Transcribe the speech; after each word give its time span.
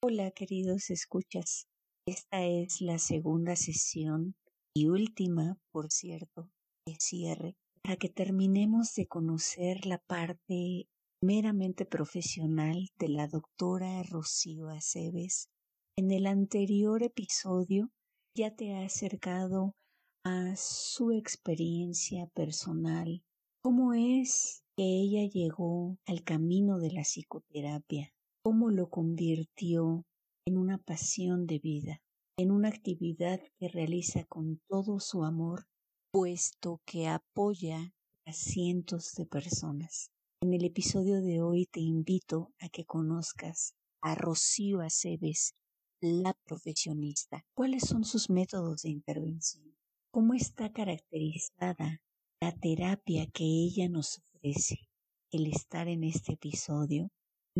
Hola 0.00 0.30
queridos 0.30 0.90
escuchas. 0.90 1.66
Esta 2.06 2.44
es 2.44 2.80
la 2.80 3.00
segunda 3.00 3.56
sesión 3.56 4.36
y 4.72 4.86
última, 4.86 5.58
por 5.72 5.90
cierto, 5.90 6.52
de 6.86 6.94
cierre, 7.00 7.56
para 7.82 7.96
que 7.96 8.08
terminemos 8.08 8.94
de 8.94 9.08
conocer 9.08 9.86
la 9.86 9.98
parte 9.98 10.88
meramente 11.20 11.84
profesional 11.84 12.90
de 12.96 13.08
la 13.08 13.26
doctora 13.26 14.04
Rocío 14.04 14.68
Aceves. 14.68 15.50
En 15.96 16.12
el 16.12 16.26
anterior 16.26 17.02
episodio 17.02 17.90
ya 18.36 18.54
te 18.54 18.74
ha 18.74 18.84
acercado 18.84 19.74
a 20.22 20.54
su 20.54 21.10
experiencia 21.10 22.28
personal, 22.34 23.24
cómo 23.62 23.94
es 23.94 24.62
que 24.76 24.84
ella 24.84 25.28
llegó 25.28 25.98
al 26.06 26.22
camino 26.22 26.78
de 26.78 26.92
la 26.92 27.02
psicoterapia, 27.02 28.12
cómo 28.42 28.70
lo 28.70 28.88
convirtió 28.88 30.04
en 30.46 30.58
una 30.58 30.78
pasión 30.78 31.46
de 31.46 31.58
vida, 31.58 32.02
en 32.38 32.50
una 32.50 32.68
actividad 32.68 33.40
que 33.58 33.68
realiza 33.68 34.24
con 34.24 34.60
todo 34.68 35.00
su 35.00 35.24
amor, 35.24 35.66
puesto 36.12 36.80
que 36.86 37.08
apoya 37.08 37.92
a 38.26 38.32
cientos 38.32 39.14
de 39.14 39.26
personas. 39.26 40.10
En 40.40 40.54
el 40.54 40.64
episodio 40.64 41.20
de 41.20 41.42
hoy 41.42 41.66
te 41.66 41.80
invito 41.80 42.52
a 42.60 42.68
que 42.68 42.84
conozcas 42.84 43.74
a 44.00 44.14
Rocío 44.14 44.80
Aceves, 44.80 45.54
la 46.00 46.32
profesionista. 46.44 47.44
¿Cuáles 47.54 47.82
son 47.82 48.04
sus 48.04 48.30
métodos 48.30 48.82
de 48.82 48.90
intervención? 48.90 49.76
¿Cómo 50.12 50.34
está 50.34 50.72
caracterizada 50.72 52.00
la 52.40 52.52
terapia 52.52 53.26
que 53.26 53.44
ella 53.44 53.88
nos 53.88 54.18
ofrece? 54.18 54.88
El 55.30 55.46
estar 55.46 55.88
en 55.88 56.04
este 56.04 56.34
episodio, 56.34 57.10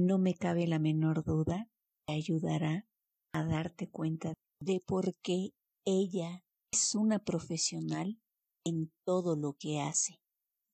no 0.06 0.18
me 0.18 0.34
cabe 0.34 0.66
la 0.66 0.78
menor 0.78 1.24
duda, 1.24 1.68
te 2.06 2.14
ayudará 2.14 2.86
a 3.34 3.44
darte 3.44 3.88
cuenta 3.88 4.34
de 4.60 4.80
por 4.84 5.14
qué 5.22 5.50
ella 5.86 6.42
es 6.72 6.94
una 6.94 7.18
profesional 7.18 8.18
en 8.66 8.90
todo 9.04 9.36
lo 9.36 9.54
que 9.58 9.80
hace. 9.80 10.16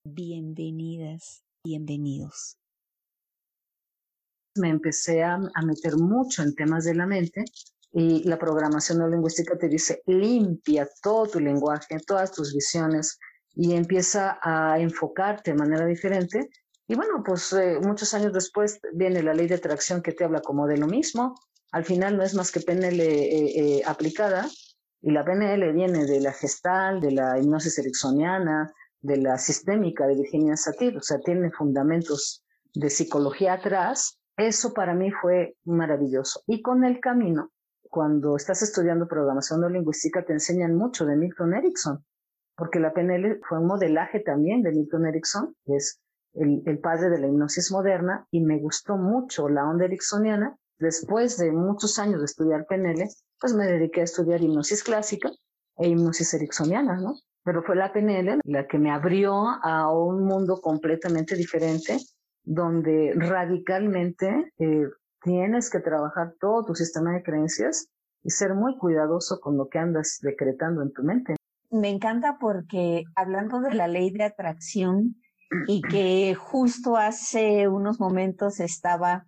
Bienvenidas 0.07 1.45
bienvenidos. 1.65 2.59
Me 4.57 4.69
empecé 4.69 5.25
a, 5.25 5.39
meter 5.39 5.97
mucho 5.97 6.43
en 6.43 6.55
temas 6.55 6.85
de 6.85 6.95
la 6.95 7.07
mente 7.07 7.45
y 7.93 8.23
la 8.25 8.39
programación 8.39 8.99
neurolingüística 8.99 9.57
te 9.57 9.69
dice 9.69 10.03
limpia 10.07 10.89
todo 11.03 11.27
tu 11.27 11.41
lenguaje, 11.41 11.99
todas 12.07 12.33
tus 12.33 12.55
visiones 12.55 13.19
y 13.55 13.73
empieza 13.73 14.39
a 14.43 14.79
enfocarte 14.79 15.53
de 15.53 15.59
manera 15.59 15.87
diferente. 15.87 16.51
Y 16.87 16.95
bueno, 16.95 17.23
pues 17.25 17.53
eh, 17.53 17.79
muchos 17.83 18.13
años 18.15 18.33
después 18.33 18.79
viene 18.93 19.23
la 19.23 19.33
ley 19.33 19.49
de 19.49 19.55
atracción 19.55 20.03
que 20.03 20.13
te 20.13 20.25
habla 20.25 20.41
como 20.41 20.67
de 20.67 20.77
lo 20.77 20.87
mismo. 20.87 21.35
Al 21.73 21.85
final 21.85 22.17
no 22.17 22.23
es 22.23 22.35
más 22.35 22.53
que 22.53 22.61
PNL 22.61 23.01
eh, 23.01 23.79
eh, 23.79 23.83
aplicada 23.87 24.47
y 25.01 25.11
la 25.11 25.25
PNL 25.25 25.73
viene 25.73 26.05
de 26.05 26.21
la 26.21 26.33
gestal, 26.33 27.01
de 27.01 27.13
la 27.13 27.39
hipnosis 27.39 27.79
ericksoniana, 27.79 28.73
de 29.01 29.17
la 29.19 29.39
sistémica 29.39 30.07
de 30.07 30.15
Virginia 30.15 30.57
Satir, 30.57 30.97
o 30.97 31.03
sea, 31.03 31.19
tiene 31.19 31.51
fundamentos 31.51 32.43
de 32.75 32.91
psicología 32.91 33.55
atrás. 33.55 34.19
Eso 34.37 34.73
para 34.73 34.95
mí 34.95 35.11
fue 35.11 35.57
maravilloso. 35.65 36.43
Y 36.47 36.63
con 36.63 36.85
el 36.85 37.01
camino, 37.01 37.51
cuando 37.91 38.37
estás 38.37 38.63
estudiando 38.63 39.07
programación 39.07 39.61
no 39.61 39.69
lingüística, 39.69 40.25
te 40.25 40.33
enseñan 40.33 40.75
mucho 40.75 41.05
de 41.05 41.17
Milton 41.17 41.55
Erickson, 41.55 42.05
porque 42.57 42.81
la 42.81 42.93
PNL 42.93 43.41
fue 43.49 43.59
un 43.59 43.67
modelaje 43.67 44.21
también 44.21 44.63
de 44.63 44.73
Milton 44.73 45.07
Erickson, 45.07 45.55
que 45.65 45.77
es 45.77 46.01
el, 46.35 46.79
padre 46.81 47.11
de 47.11 47.19
la 47.19 47.29
hipnosis 47.29 47.71
moderna, 47.73 48.27
y 48.31 48.41
me 48.41 48.59
gustó 48.59 48.97
mucho 48.97 49.49
la 49.49 49.69
onda 49.69 49.85
ericksoniana. 49.85 50.57
Después 50.79 51.39
de 51.39 51.53
muchos 51.53 51.99
años 51.99 52.21
de 52.21 52.27
estudiar 52.27 52.67
PNL, 52.67 53.09
pues 53.41 53.55
me 53.55 53.67
dediqué 53.67 54.01
a 54.01 54.05
estudiar 54.05 54.43
hipnosis 54.43 54.83
clásica 54.83 55.31
e 55.77 55.89
hipnosis 55.89 56.35
ericksoniana, 56.35 56.97
¿no? 56.97 57.15
pero 57.45 57.63
fue 57.63 57.77
la 57.77 57.93
PNL 57.93 58.41
la 58.45 58.67
que 58.67 58.79
me 58.79 58.91
abrió 58.91 59.35
a 59.63 59.93
un 59.93 60.25
mundo 60.25 60.61
completamente 60.61 61.37
diferente, 61.37 61.99
donde 62.43 63.13
radicalmente 63.15 64.53
eh, 64.59 64.89
tienes 65.23 65.71
que 65.71 65.81
trabajar 65.81 66.35
todo 66.41 66.65
tu 66.65 66.75
sistema 66.75 67.13
de 67.13 67.23
creencias 67.23 67.89
y 68.23 68.31
ser 68.31 68.55
muy 68.55 68.77
cuidadoso 68.79 69.41
con 69.41 69.59
lo 69.59 69.69
que 69.69 69.79
andas 69.79 70.19
decretando 70.23 70.83
en 70.83 70.93
tu 70.93 71.03
mente. 71.03 71.37
Me 71.71 71.91
encanta 71.91 72.39
porque 72.41 73.05
hablando 73.15 73.61
de 73.61 73.75
la 73.75 73.89
ley 73.89 74.11
de 74.11 74.25
atracción 74.25 75.17
y 75.67 75.83
que 75.83 76.35
justo 76.35 76.97
hace 76.97 77.69
unos 77.69 78.01
momentos 78.01 78.61
estaba 78.61 79.27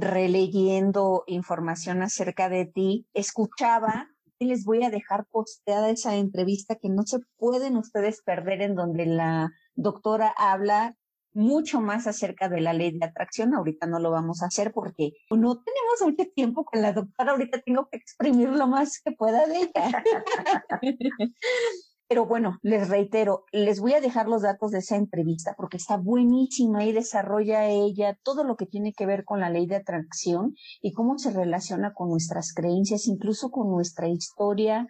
releyendo 0.00 1.24
información 1.26 2.02
acerca 2.02 2.48
de 2.48 2.66
ti, 2.66 3.06
escuchaba 3.14 4.08
y 4.38 4.46
les 4.46 4.64
voy 4.64 4.84
a 4.84 4.90
dejar 4.90 5.26
posteada 5.30 5.90
esa 5.90 6.16
entrevista 6.16 6.76
que 6.76 6.88
no 6.88 7.02
se 7.04 7.20
pueden 7.36 7.76
ustedes 7.76 8.22
perder 8.22 8.62
en 8.62 8.74
donde 8.74 9.06
la 9.06 9.52
doctora 9.74 10.34
habla 10.36 10.96
mucho 11.32 11.80
más 11.82 12.06
acerca 12.06 12.48
de 12.48 12.62
la 12.62 12.72
ley 12.72 12.98
de 12.98 13.04
atracción. 13.04 13.54
Ahorita 13.54 13.86
no 13.86 13.98
lo 13.98 14.10
vamos 14.10 14.42
a 14.42 14.46
hacer 14.46 14.72
porque 14.72 15.12
no 15.30 15.62
tenemos 15.62 16.02
mucho 16.02 16.30
tiempo 16.34 16.64
con 16.64 16.80
la 16.80 16.92
doctora. 16.92 17.32
Ahorita 17.32 17.60
tengo 17.60 17.88
que 17.90 17.98
exprimir 17.98 18.48
lo 18.48 18.66
más 18.66 19.00
que 19.02 19.12
pueda 19.12 19.46
de 19.46 19.58
ella. 19.58 20.02
Pero 22.08 22.26
bueno, 22.26 22.58
les 22.62 22.88
reitero, 22.88 23.44
les 23.50 23.80
voy 23.80 23.94
a 23.94 24.00
dejar 24.00 24.28
los 24.28 24.42
datos 24.42 24.70
de 24.70 24.78
esa 24.78 24.96
entrevista 24.96 25.54
porque 25.56 25.76
está 25.76 25.96
buenísima 25.96 26.84
y 26.84 26.92
desarrolla 26.92 27.66
ella 27.66 28.16
todo 28.22 28.44
lo 28.44 28.56
que 28.56 28.66
tiene 28.66 28.92
que 28.92 29.06
ver 29.06 29.24
con 29.24 29.40
la 29.40 29.50
ley 29.50 29.66
de 29.66 29.76
atracción 29.76 30.54
y 30.80 30.92
cómo 30.92 31.18
se 31.18 31.32
relaciona 31.32 31.94
con 31.94 32.10
nuestras 32.10 32.54
creencias, 32.54 33.08
incluso 33.08 33.50
con 33.50 33.70
nuestra 33.70 34.08
historia 34.08 34.86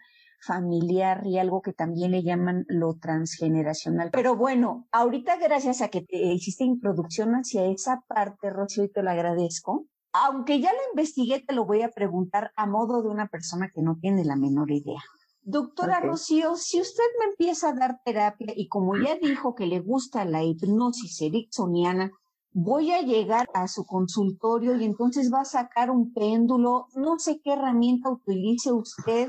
familiar 0.47 1.27
y 1.27 1.39
algo 1.39 1.63
que 1.63 1.73
también 1.73 2.11
le 2.11 2.23
llaman 2.23 2.67
lo 2.69 2.95
transgeneracional. 2.97 4.11
Pero 4.13 4.37
bueno, 4.37 4.87
ahorita 4.93 5.37
gracias 5.39 5.81
a 5.81 5.89
que 5.89 6.03
te 6.03 6.19
hiciste 6.19 6.65
introducción 6.65 7.33
hacia 7.33 7.65
esa 7.65 8.03
parte, 8.07 8.51
Rocío, 8.51 8.85
y 8.85 8.91
te 8.91 9.03
lo 9.03 9.11
agradezco. 9.11 9.87
Aunque 10.13 10.61
ya 10.61 10.73
lo 10.73 10.79
investigué, 10.93 11.41
te 11.41 11.55
lo 11.55 11.67
voy 11.67 11.83
a 11.83 11.91
preguntar 11.91 12.51
a 12.57 12.67
modo 12.67 13.03
de 13.03 13.09
una 13.09 13.29
persona 13.29 13.71
que 13.75 13.83
no 13.83 13.97
tiene 14.01 14.25
la 14.25 14.37
menor 14.37 14.71
idea. 14.71 15.01
Doctora 15.49 16.01
Rocío, 16.01 16.57
si 16.57 16.81
usted 16.81 17.05
me 17.21 17.27
empieza 17.27 17.69
a 17.69 17.73
dar 17.73 18.01
terapia 18.05 18.53
y 18.57 18.67
como 18.67 18.97
ya 18.97 19.15
dijo 19.15 19.55
que 19.55 19.67
le 19.67 19.79
gusta 19.79 20.25
la 20.25 20.43
hipnosis 20.43 21.23
ericksoniana, 21.23 22.11
voy 22.51 22.91
a 22.91 23.03
llegar 23.03 23.49
a 23.55 23.69
su 23.69 23.87
consultorio 23.87 24.75
y 24.75 24.85
entonces 24.85 25.33
va 25.33 25.43
a 25.43 25.45
sacar 25.45 25.93
un 25.93 26.13
péndulo, 26.13 26.89
no 26.97 27.21
sé 27.21 27.41
qué 27.45 27.53
herramienta 27.53 28.11
utilice 28.11 28.73
usted, 28.73 29.29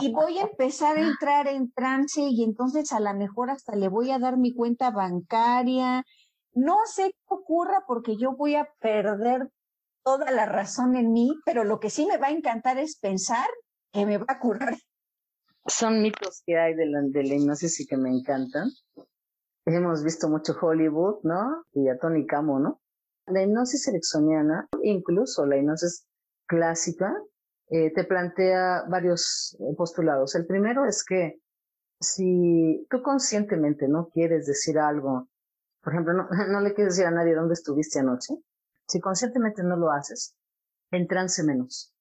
y 0.00 0.10
voy 0.10 0.38
a 0.38 0.44
empezar 0.44 0.96
a 0.96 1.06
entrar 1.06 1.48
en 1.48 1.70
trance 1.70 2.22
y 2.22 2.42
entonces 2.42 2.90
a 2.94 3.00
lo 3.00 3.12
mejor 3.12 3.50
hasta 3.50 3.76
le 3.76 3.88
voy 3.88 4.12
a 4.12 4.18
dar 4.18 4.38
mi 4.38 4.54
cuenta 4.54 4.90
bancaria. 4.90 6.02
No 6.54 6.76
sé 6.86 7.10
qué 7.10 7.34
ocurra 7.34 7.84
porque 7.86 8.16
yo 8.16 8.32
voy 8.32 8.54
a 8.54 8.70
perder 8.80 9.50
toda 10.02 10.30
la 10.30 10.46
razón 10.46 10.96
en 10.96 11.12
mí, 11.12 11.34
pero 11.44 11.62
lo 11.62 11.78
que 11.78 11.90
sí 11.90 12.06
me 12.06 12.16
va 12.16 12.28
a 12.28 12.30
encantar 12.30 12.78
es 12.78 12.96
pensar 12.98 13.46
que 13.92 14.06
me 14.06 14.16
va 14.16 14.24
a 14.28 14.38
curar 14.38 14.78
son 15.68 16.02
mitos 16.02 16.42
que 16.46 16.58
hay 16.58 16.74
de 16.74 16.86
la, 16.86 17.00
de 17.02 17.22
la 17.24 17.34
hipnosis 17.34 17.80
y 17.80 17.86
que 17.86 17.96
me 17.96 18.10
encantan. 18.10 18.70
Hemos 19.64 20.04
visto 20.04 20.28
mucho 20.28 20.56
Hollywood, 20.60 21.20
¿no? 21.24 21.64
Y 21.72 21.88
a 21.88 21.98
Tony 21.98 22.26
Camo, 22.26 22.60
¿no? 22.60 22.80
La 23.26 23.42
hipnosis 23.42 23.88
ericksoniana, 23.88 24.68
incluso 24.82 25.44
la 25.44 25.56
hipnosis 25.56 26.06
clásica, 26.46 27.12
eh, 27.68 27.92
te 27.92 28.04
plantea 28.04 28.84
varios 28.88 29.56
postulados. 29.76 30.36
El 30.36 30.46
primero 30.46 30.86
es 30.86 31.04
que 31.04 31.40
si 32.00 32.86
tú 32.88 33.02
conscientemente 33.02 33.88
no 33.88 34.08
quieres 34.08 34.46
decir 34.46 34.78
algo, 34.78 35.28
por 35.82 35.92
ejemplo, 35.92 36.14
no, 36.14 36.28
le 36.60 36.74
quieres 36.74 36.96
decir 36.96 37.06
a 37.06 37.10
nadie 37.10 37.34
dónde 37.34 37.54
estuviste 37.54 37.98
anoche, 37.98 38.34
si 38.86 39.00
conscientemente 39.00 39.64
no 39.64 39.76
lo 39.76 39.90
haces, 39.90 40.36
en 40.92 41.08
trance 41.08 41.42
menos. 41.42 41.92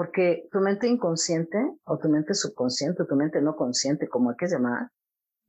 Porque 0.00 0.48
tu 0.50 0.60
mente 0.60 0.86
inconsciente 0.88 1.58
o 1.84 1.98
tu 1.98 2.08
mente 2.08 2.32
subconsciente 2.32 3.02
o 3.02 3.06
tu 3.06 3.16
mente 3.16 3.42
no 3.42 3.54
consciente, 3.54 4.08
como 4.08 4.30
hay 4.30 4.36
que 4.36 4.46
llamar, 4.46 4.88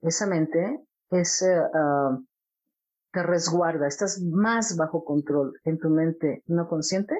esa 0.01 0.27
mente 0.27 0.77
es, 1.09 1.41
uh, 1.41 2.21
te 3.13 3.23
resguarda, 3.23 3.87
estás 3.87 4.21
más 4.21 4.75
bajo 4.75 5.05
control 5.05 5.53
en 5.63 5.79
tu 5.79 5.89
mente 5.89 6.43
no 6.47 6.67
consciente 6.67 7.15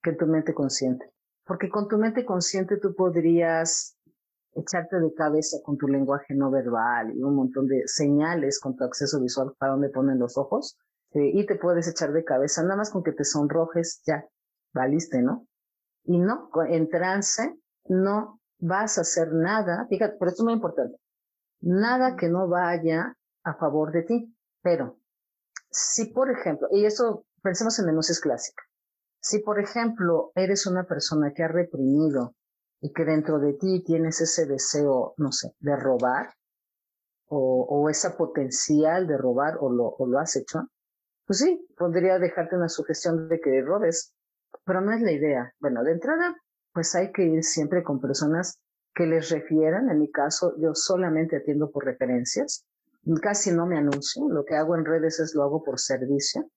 que 0.00 0.10
en 0.10 0.16
tu 0.16 0.26
mente 0.26 0.54
consciente. 0.54 1.10
Porque 1.44 1.68
con 1.70 1.88
tu 1.88 1.98
mente 1.98 2.24
consciente 2.24 2.76
tú 2.76 2.94
podrías 2.94 3.96
echarte 4.52 5.00
de 5.00 5.12
cabeza 5.12 5.56
con 5.64 5.76
tu 5.78 5.88
lenguaje 5.88 6.36
no 6.36 6.52
verbal 6.52 7.12
y 7.16 7.20
un 7.20 7.34
montón 7.34 7.66
de 7.66 7.82
señales 7.86 8.60
con 8.60 8.76
tu 8.76 8.84
acceso 8.84 9.20
visual 9.20 9.54
para 9.58 9.72
donde 9.72 9.88
ponen 9.88 10.20
los 10.20 10.38
ojos. 10.38 10.78
Eh, 11.14 11.32
y 11.34 11.46
te 11.46 11.56
puedes 11.56 11.88
echar 11.88 12.12
de 12.12 12.22
cabeza, 12.22 12.62
nada 12.62 12.76
más 12.76 12.90
con 12.90 13.02
que 13.02 13.10
te 13.10 13.24
sonrojes, 13.24 14.02
ya, 14.06 14.24
valiste, 14.72 15.20
¿no? 15.20 15.48
Y 16.06 16.18
no, 16.18 16.50
en 16.68 16.88
trance 16.88 17.54
no 17.88 18.40
vas 18.58 18.98
a 18.98 19.02
hacer 19.02 19.32
nada, 19.32 19.86
fíjate, 19.88 20.16
pero 20.18 20.30
esto 20.30 20.42
es 20.42 20.44
muy 20.44 20.54
importante, 20.54 20.96
nada 21.60 22.16
que 22.16 22.28
no 22.28 22.48
vaya 22.48 23.14
a 23.44 23.54
favor 23.54 23.92
de 23.92 24.02
ti. 24.02 24.36
Pero, 24.62 24.98
si 25.70 26.06
por 26.06 26.30
ejemplo, 26.30 26.68
y 26.70 26.84
eso 26.84 27.24
pensemos 27.42 27.78
en 27.78 27.88
hipnosis 27.88 28.20
clásica, 28.20 28.62
Si, 29.20 29.40
por 29.40 29.58
ejemplo, 29.60 30.30
eres 30.34 30.66
una 30.66 30.84
persona 30.84 31.32
que 31.34 31.42
ha 31.42 31.48
reprimido 31.48 32.34
y 32.80 32.92
que 32.92 33.04
dentro 33.04 33.38
de 33.40 33.54
ti 33.54 33.82
tienes 33.84 34.20
ese 34.20 34.46
deseo, 34.46 35.14
no 35.18 35.32
sé, 35.32 35.54
de 35.60 35.76
robar 35.76 36.32
o, 37.28 37.66
o 37.68 37.88
esa 37.90 38.16
potencial 38.16 39.06
de 39.06 39.16
robar 39.18 39.56
o 39.60 39.70
lo, 39.70 39.88
o 39.88 40.06
lo 40.06 40.18
has 40.18 40.36
hecho, 40.36 40.68
pues 41.26 41.40
sí, 41.40 41.66
podría 41.76 42.18
dejarte 42.18 42.56
una 42.56 42.68
sugestión 42.68 43.28
de 43.28 43.40
que 43.40 43.62
robes, 43.62 44.14
pero 44.66 44.80
no 44.80 44.92
es 44.92 45.00
la 45.00 45.12
idea. 45.12 45.54
Bueno, 45.60 45.82
de 45.84 45.92
entrada, 45.92 46.36
pues 46.74 46.94
hay 46.94 47.12
que 47.12 47.22
ir 47.22 47.44
siempre 47.44 47.82
con 47.82 48.00
personas 48.00 48.60
que 48.94 49.06
les 49.06 49.30
refieran. 49.30 49.88
En 49.88 50.00
mi 50.00 50.10
caso, 50.10 50.54
yo 50.58 50.74
solamente 50.74 51.36
atiendo 51.36 51.70
por 51.70 51.84
referencias. 51.84 52.66
Casi 53.22 53.52
no 53.52 53.66
me 53.66 53.78
anuncio. 53.78 54.28
Lo 54.28 54.44
que 54.44 54.56
hago 54.56 54.76
en 54.76 54.84
redes 54.84 55.20
es 55.20 55.34
lo 55.34 55.44
hago 55.44 55.62
por 55.62 55.78
servicio. 55.78 56.50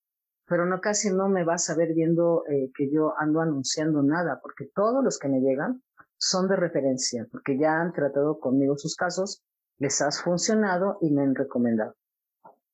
Pero 0.48 0.66
no 0.66 0.82
casi 0.82 1.12
no 1.12 1.30
me 1.30 1.46
vas 1.46 1.70
a 1.70 1.76
ver 1.76 1.94
viendo 1.94 2.44
eh, 2.50 2.72
que 2.76 2.90
yo 2.92 3.14
ando 3.20 3.42
anunciando 3.42 4.02
nada, 4.02 4.40
porque 4.42 4.66
todos 4.74 5.04
los 5.04 5.20
que 5.20 5.30
me 5.30 5.42
llegan 5.42 5.84
son 6.18 6.48
de 6.48 6.56
referencia, 6.56 7.28
porque 7.32 7.60
ya 7.60 7.80
han 7.80 7.94
tratado 7.94 8.40
conmigo 8.40 8.76
sus 8.76 8.96
casos, 8.96 9.44
les 9.78 10.02
has 10.02 10.24
funcionado 10.24 10.98
y 11.02 11.12
me 11.12 11.22
han 11.22 11.36
recomendado. 11.36 11.94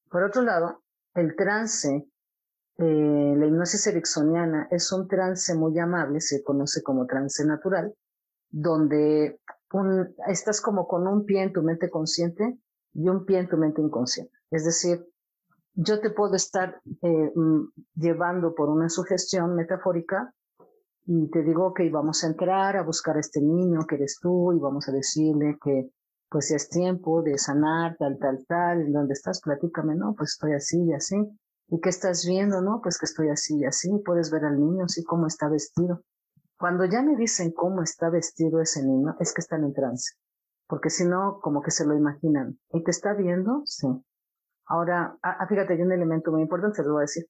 Por 0.09 0.23
otro 0.23 0.41
lado, 0.41 0.83
el 1.13 1.35
trance, 1.35 2.07
eh, 2.77 3.35
la 3.37 3.45
hipnosis 3.45 3.87
ericksoniana 3.87 4.67
es 4.69 4.91
un 4.91 5.07
trance 5.07 5.55
muy 5.55 5.77
amable, 5.79 6.19
se 6.19 6.43
conoce 6.43 6.83
como 6.83 7.05
trance 7.05 7.45
natural, 7.45 7.93
donde 8.49 9.39
estás 10.27 10.61
como 10.61 10.87
con 10.87 11.07
un 11.07 11.25
pie 11.25 11.43
en 11.43 11.53
tu 11.53 11.63
mente 11.63 11.89
consciente 11.89 12.57
y 12.93 13.07
un 13.09 13.25
pie 13.25 13.39
en 13.39 13.49
tu 13.49 13.57
mente 13.57 13.81
inconsciente. 13.81 14.33
Es 14.51 14.65
decir, 14.65 15.05
yo 15.73 15.99
te 15.99 16.09
puedo 16.09 16.35
estar 16.35 16.81
eh, 17.01 17.31
mm, 17.35 17.71
llevando 17.95 18.55
por 18.55 18.69
una 18.69 18.89
sugestión 18.89 19.55
metafórica 19.55 20.33
y 21.05 21.29
te 21.29 21.43
digo 21.43 21.73
que 21.73 21.89
vamos 21.89 22.23
a 22.23 22.27
entrar 22.27 22.77
a 22.77 22.83
buscar 22.83 23.17
a 23.17 23.19
este 23.19 23.41
niño 23.41 23.85
que 23.87 23.95
eres 23.95 24.17
tú 24.21 24.53
y 24.53 24.59
vamos 24.59 24.87
a 24.89 24.91
decirle 24.91 25.57
que 25.63 25.91
pues 26.29 26.49
ya 26.49 26.55
es 26.55 26.69
tiempo 26.69 27.21
de 27.21 27.37
sanar, 27.37 27.95
tal, 27.97 28.17
tal, 28.19 28.45
tal, 28.47 28.81
en 28.81 28.91
donde 28.91 29.13
estás, 29.13 29.39
platícame, 29.41 29.95
no, 29.95 30.15
pues 30.15 30.31
estoy 30.31 30.53
así 30.53 30.83
y 30.83 30.93
así. 30.93 31.15
¿Y 31.67 31.79
qué 31.81 31.89
estás 31.89 32.25
viendo? 32.25 32.61
No, 32.61 32.79
pues 32.81 32.99
que 32.99 33.05
estoy 33.05 33.29
así 33.29 33.57
y 33.57 33.65
así, 33.65 33.89
puedes 34.05 34.31
ver 34.31 34.45
al 34.45 34.59
niño 34.59 34.85
así 34.85 35.03
como 35.03 35.27
está 35.27 35.49
vestido. 35.49 36.01
Cuando 36.57 36.85
ya 36.85 37.01
me 37.01 37.15
dicen 37.15 37.51
cómo 37.51 37.81
está 37.81 38.09
vestido 38.09 38.61
ese 38.61 38.83
niño, 38.83 39.15
es 39.19 39.33
que 39.33 39.41
están 39.41 39.63
en 39.63 39.73
trance. 39.73 40.15
Porque 40.67 40.89
si 40.89 41.05
no, 41.05 41.39
como 41.41 41.61
que 41.61 41.71
se 41.71 41.85
lo 41.85 41.95
imaginan. 41.95 42.59
¿Y 42.71 42.83
te 42.83 42.91
está 42.91 43.13
viendo? 43.13 43.61
Sí. 43.65 43.87
Ahora, 44.67 45.17
ah, 45.21 45.37
ah, 45.39 45.47
fíjate, 45.47 45.73
hay 45.73 45.81
un 45.81 45.91
elemento 45.91 46.31
muy 46.31 46.41
importante, 46.41 46.81
te 46.81 46.87
lo 46.87 46.93
voy 46.93 47.01
a 47.01 47.09
decir. 47.09 47.25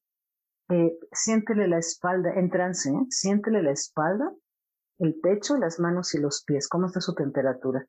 Eh, 0.70 0.98
siéntele 1.12 1.68
la 1.68 1.78
espalda, 1.78 2.34
en 2.34 2.50
trance, 2.50 2.90
¿eh? 2.90 3.06
siéntele 3.10 3.62
la 3.62 3.72
espalda, 3.72 4.32
el 5.00 5.20
pecho, 5.22 5.58
las 5.58 5.80
manos 5.80 6.14
y 6.16 6.20
los 6.20 6.44
pies. 6.46 6.68
¿Cómo 6.68 6.88
está 6.88 7.02
su 7.02 7.14
temperatura? 7.14 7.86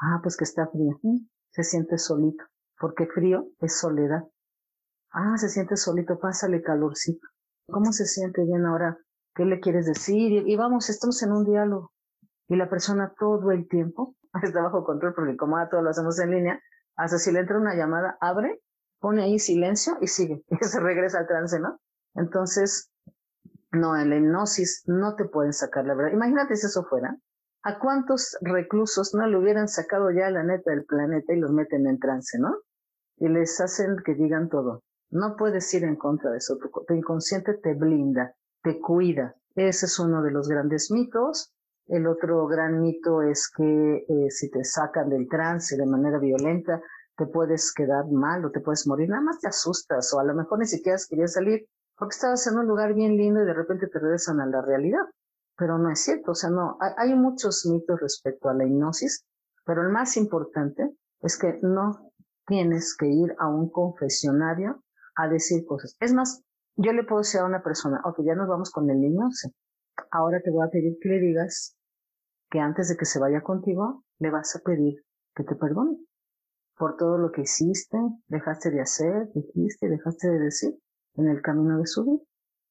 Ah, 0.00 0.20
pues 0.22 0.36
que 0.36 0.44
está 0.44 0.66
frío. 0.66 0.98
Se 1.50 1.62
siente 1.62 1.98
solito. 1.98 2.44
Porque 2.78 3.06
frío 3.06 3.48
es 3.60 3.78
soledad. 3.78 4.24
Ah, 5.16 5.36
se 5.38 5.48
siente 5.48 5.76
solito, 5.76 6.18
pásale 6.18 6.60
calorcito. 6.60 7.28
¿Cómo 7.68 7.92
se 7.92 8.04
siente 8.04 8.42
bien 8.44 8.66
ahora? 8.66 8.98
¿Qué 9.32 9.44
le 9.44 9.60
quieres 9.60 9.86
decir? 9.86 10.42
Y, 10.44 10.56
vamos, 10.56 10.90
estamos 10.90 11.22
en 11.22 11.30
un 11.30 11.44
diálogo. 11.44 11.92
Y 12.48 12.56
la 12.56 12.68
persona 12.68 13.14
todo 13.16 13.52
el 13.52 13.68
tiempo 13.68 14.16
está 14.42 14.62
bajo 14.62 14.84
control 14.84 15.14
porque 15.14 15.36
como 15.36 15.56
a 15.56 15.68
todos 15.68 15.84
lo 15.84 15.90
hacemos 15.90 16.18
en 16.18 16.32
línea, 16.32 16.60
hasta 16.96 17.18
si 17.18 17.30
le 17.30 17.38
entra 17.38 17.58
una 17.58 17.76
llamada, 17.76 18.18
abre, 18.20 18.60
pone 18.98 19.22
ahí 19.22 19.38
silencio 19.38 19.98
y 20.00 20.08
sigue. 20.08 20.42
Y 20.60 20.64
se 20.64 20.80
regresa 20.80 21.20
al 21.20 21.28
trance, 21.28 21.60
¿no? 21.60 21.78
Entonces, 22.16 22.90
no, 23.70 23.96
en 23.96 24.10
la 24.10 24.16
hipnosis 24.16 24.82
no 24.86 25.14
te 25.14 25.26
pueden 25.26 25.52
sacar 25.52 25.86
la 25.86 25.94
verdad. 25.94 26.12
Imagínate 26.12 26.56
si 26.56 26.66
eso 26.66 26.86
fuera. 26.86 27.16
¿A 27.62 27.78
cuántos 27.78 28.36
reclusos 28.40 29.14
no 29.14 29.28
le 29.28 29.38
hubieran 29.38 29.68
sacado 29.68 30.10
ya 30.10 30.28
la 30.30 30.42
neta 30.42 30.72
del 30.72 30.84
planeta 30.84 31.32
y 31.32 31.38
los 31.38 31.52
meten 31.52 31.86
en 31.86 32.00
trance, 32.00 32.36
¿no? 32.40 32.52
Y 33.18 33.28
les 33.28 33.60
hacen 33.60 33.96
que 34.04 34.14
digan 34.14 34.48
todo. 34.48 34.82
No 35.14 35.36
puedes 35.36 35.72
ir 35.74 35.84
en 35.84 35.96
contra 35.96 36.30
de 36.30 36.38
eso. 36.38 36.58
tu 36.58 36.94
inconsciente 36.94 37.54
te 37.54 37.74
blinda 37.74 38.34
te 38.64 38.80
cuida. 38.80 39.36
Ese 39.54 39.86
es 39.86 39.98
uno 40.00 40.22
de 40.22 40.32
los 40.32 40.48
grandes 40.48 40.90
mitos. 40.90 41.52
El 41.86 42.06
otro 42.06 42.46
gran 42.46 42.80
mito 42.80 43.22
es 43.22 43.52
que 43.54 44.06
eh, 44.08 44.30
si 44.30 44.50
te 44.50 44.64
sacan 44.64 45.10
del 45.10 45.28
trance 45.28 45.76
de 45.76 45.86
manera 45.86 46.18
violenta, 46.18 46.80
te 47.14 47.26
puedes 47.26 47.72
quedar 47.72 48.10
mal 48.10 48.44
o 48.44 48.50
te 48.50 48.60
puedes 48.60 48.86
morir. 48.86 49.10
Nada 49.10 49.22
más 49.22 49.38
te 49.38 49.48
asustas 49.48 50.12
o 50.14 50.18
a 50.18 50.24
lo 50.24 50.34
mejor 50.34 50.58
ni 50.58 50.66
siquiera 50.66 50.98
querías 51.08 51.34
salir 51.34 51.66
porque 51.96 52.14
estabas 52.14 52.44
en 52.46 52.58
un 52.58 52.66
lugar 52.66 52.94
bien 52.94 53.16
lindo 53.16 53.42
y 53.42 53.44
de 53.44 53.52
repente 53.52 53.86
te 53.86 53.98
regresan 53.98 54.40
a 54.40 54.46
la 54.46 54.62
realidad. 54.62 55.04
Pero 55.56 55.78
no 55.78 55.90
es 55.90 56.00
cierto, 56.00 56.32
o 56.32 56.34
sea, 56.34 56.50
no, 56.50 56.78
hay, 56.80 56.92
hay 56.96 57.14
muchos 57.14 57.64
mitos 57.66 58.00
respecto 58.00 58.48
a 58.48 58.54
la 58.54 58.66
hipnosis, 58.66 59.24
pero 59.64 59.82
el 59.82 59.90
más 59.90 60.16
importante 60.16 60.96
es 61.20 61.38
que 61.38 61.60
no 61.62 62.10
tienes 62.46 62.96
que 62.96 63.06
ir 63.06 63.36
a 63.38 63.48
un 63.48 63.70
confesionario 63.70 64.82
a 65.16 65.28
decir 65.28 65.64
cosas. 65.66 65.96
Es 66.00 66.12
más, 66.12 66.42
yo 66.76 66.92
le 66.92 67.04
puedo 67.04 67.20
decir 67.20 67.40
a 67.40 67.44
una 67.44 67.62
persona, 67.62 68.00
ok, 68.04 68.20
ya 68.24 68.34
nos 68.34 68.48
vamos 68.48 68.70
con 68.70 68.90
el 68.90 69.00
niño, 69.00 69.30
sí. 69.30 69.48
ahora 70.10 70.40
te 70.42 70.50
voy 70.50 70.66
a 70.66 70.70
pedir 70.70 70.98
que 71.00 71.08
le 71.08 71.20
digas 71.20 71.76
que 72.50 72.60
antes 72.60 72.88
de 72.88 72.96
que 72.96 73.04
se 73.04 73.18
vaya 73.18 73.42
contigo, 73.42 74.04
le 74.18 74.30
vas 74.30 74.56
a 74.56 74.60
pedir 74.60 75.04
que 75.34 75.44
te 75.44 75.56
perdone 75.56 75.98
por 76.76 76.96
todo 76.96 77.18
lo 77.18 77.30
que 77.30 77.42
hiciste, 77.42 77.98
dejaste 78.28 78.70
de 78.70 78.80
hacer, 78.80 79.30
dijiste, 79.32 79.88
dejaste 79.88 80.28
de 80.28 80.38
decir 80.38 80.78
en 81.14 81.28
el 81.28 81.40
camino 81.40 81.78
de 81.78 81.86
su 81.86 82.04
vida. 82.04 82.22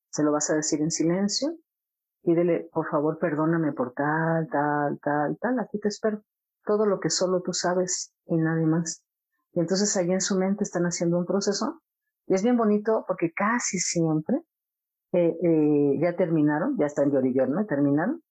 Se 0.10 0.24
lo 0.24 0.32
vas 0.32 0.50
a 0.50 0.56
decir 0.56 0.82
en 0.82 0.92
silencio. 0.92 1.56
Pídele, 2.22 2.70
por 2.72 2.90
favor, 2.90 3.18
perdóname 3.18 3.74
por 3.74 3.94
tal, 3.94 4.48
tal, 4.50 5.00
tal, 5.00 5.38
tal. 5.40 5.60
Aquí 5.60 5.80
te 5.80 5.88
espero. 5.88 6.24
Todo 6.66 6.86
lo 6.86 7.00
que 7.00 7.10
solo 7.10 7.42
tú 7.42 7.54
sabes 7.54 8.14
y 8.26 8.38
nadie 8.38 8.66
más. 8.66 9.04
Y 9.54 9.60
entonces 9.60 9.96
ahí 9.98 10.12
en 10.12 10.22
su 10.22 10.38
mente 10.38 10.64
están 10.64 10.84
haciendo 10.84 11.18
un 11.18 11.26
proceso 11.26 11.82
y 12.28 12.34
es 12.34 12.44
bien 12.44 12.58
bonito 12.58 13.06
porque 13.08 13.32
casi 13.34 13.80
siempre 13.80 14.44
eh, 15.14 15.38
eh, 15.42 16.00
ya 16.02 16.16
terminaron, 16.16 16.78
ya 16.78 16.88
están 16.88 17.10
y 17.10 17.34
¿no? 17.34 17.66
Terminaron. 17.66 18.22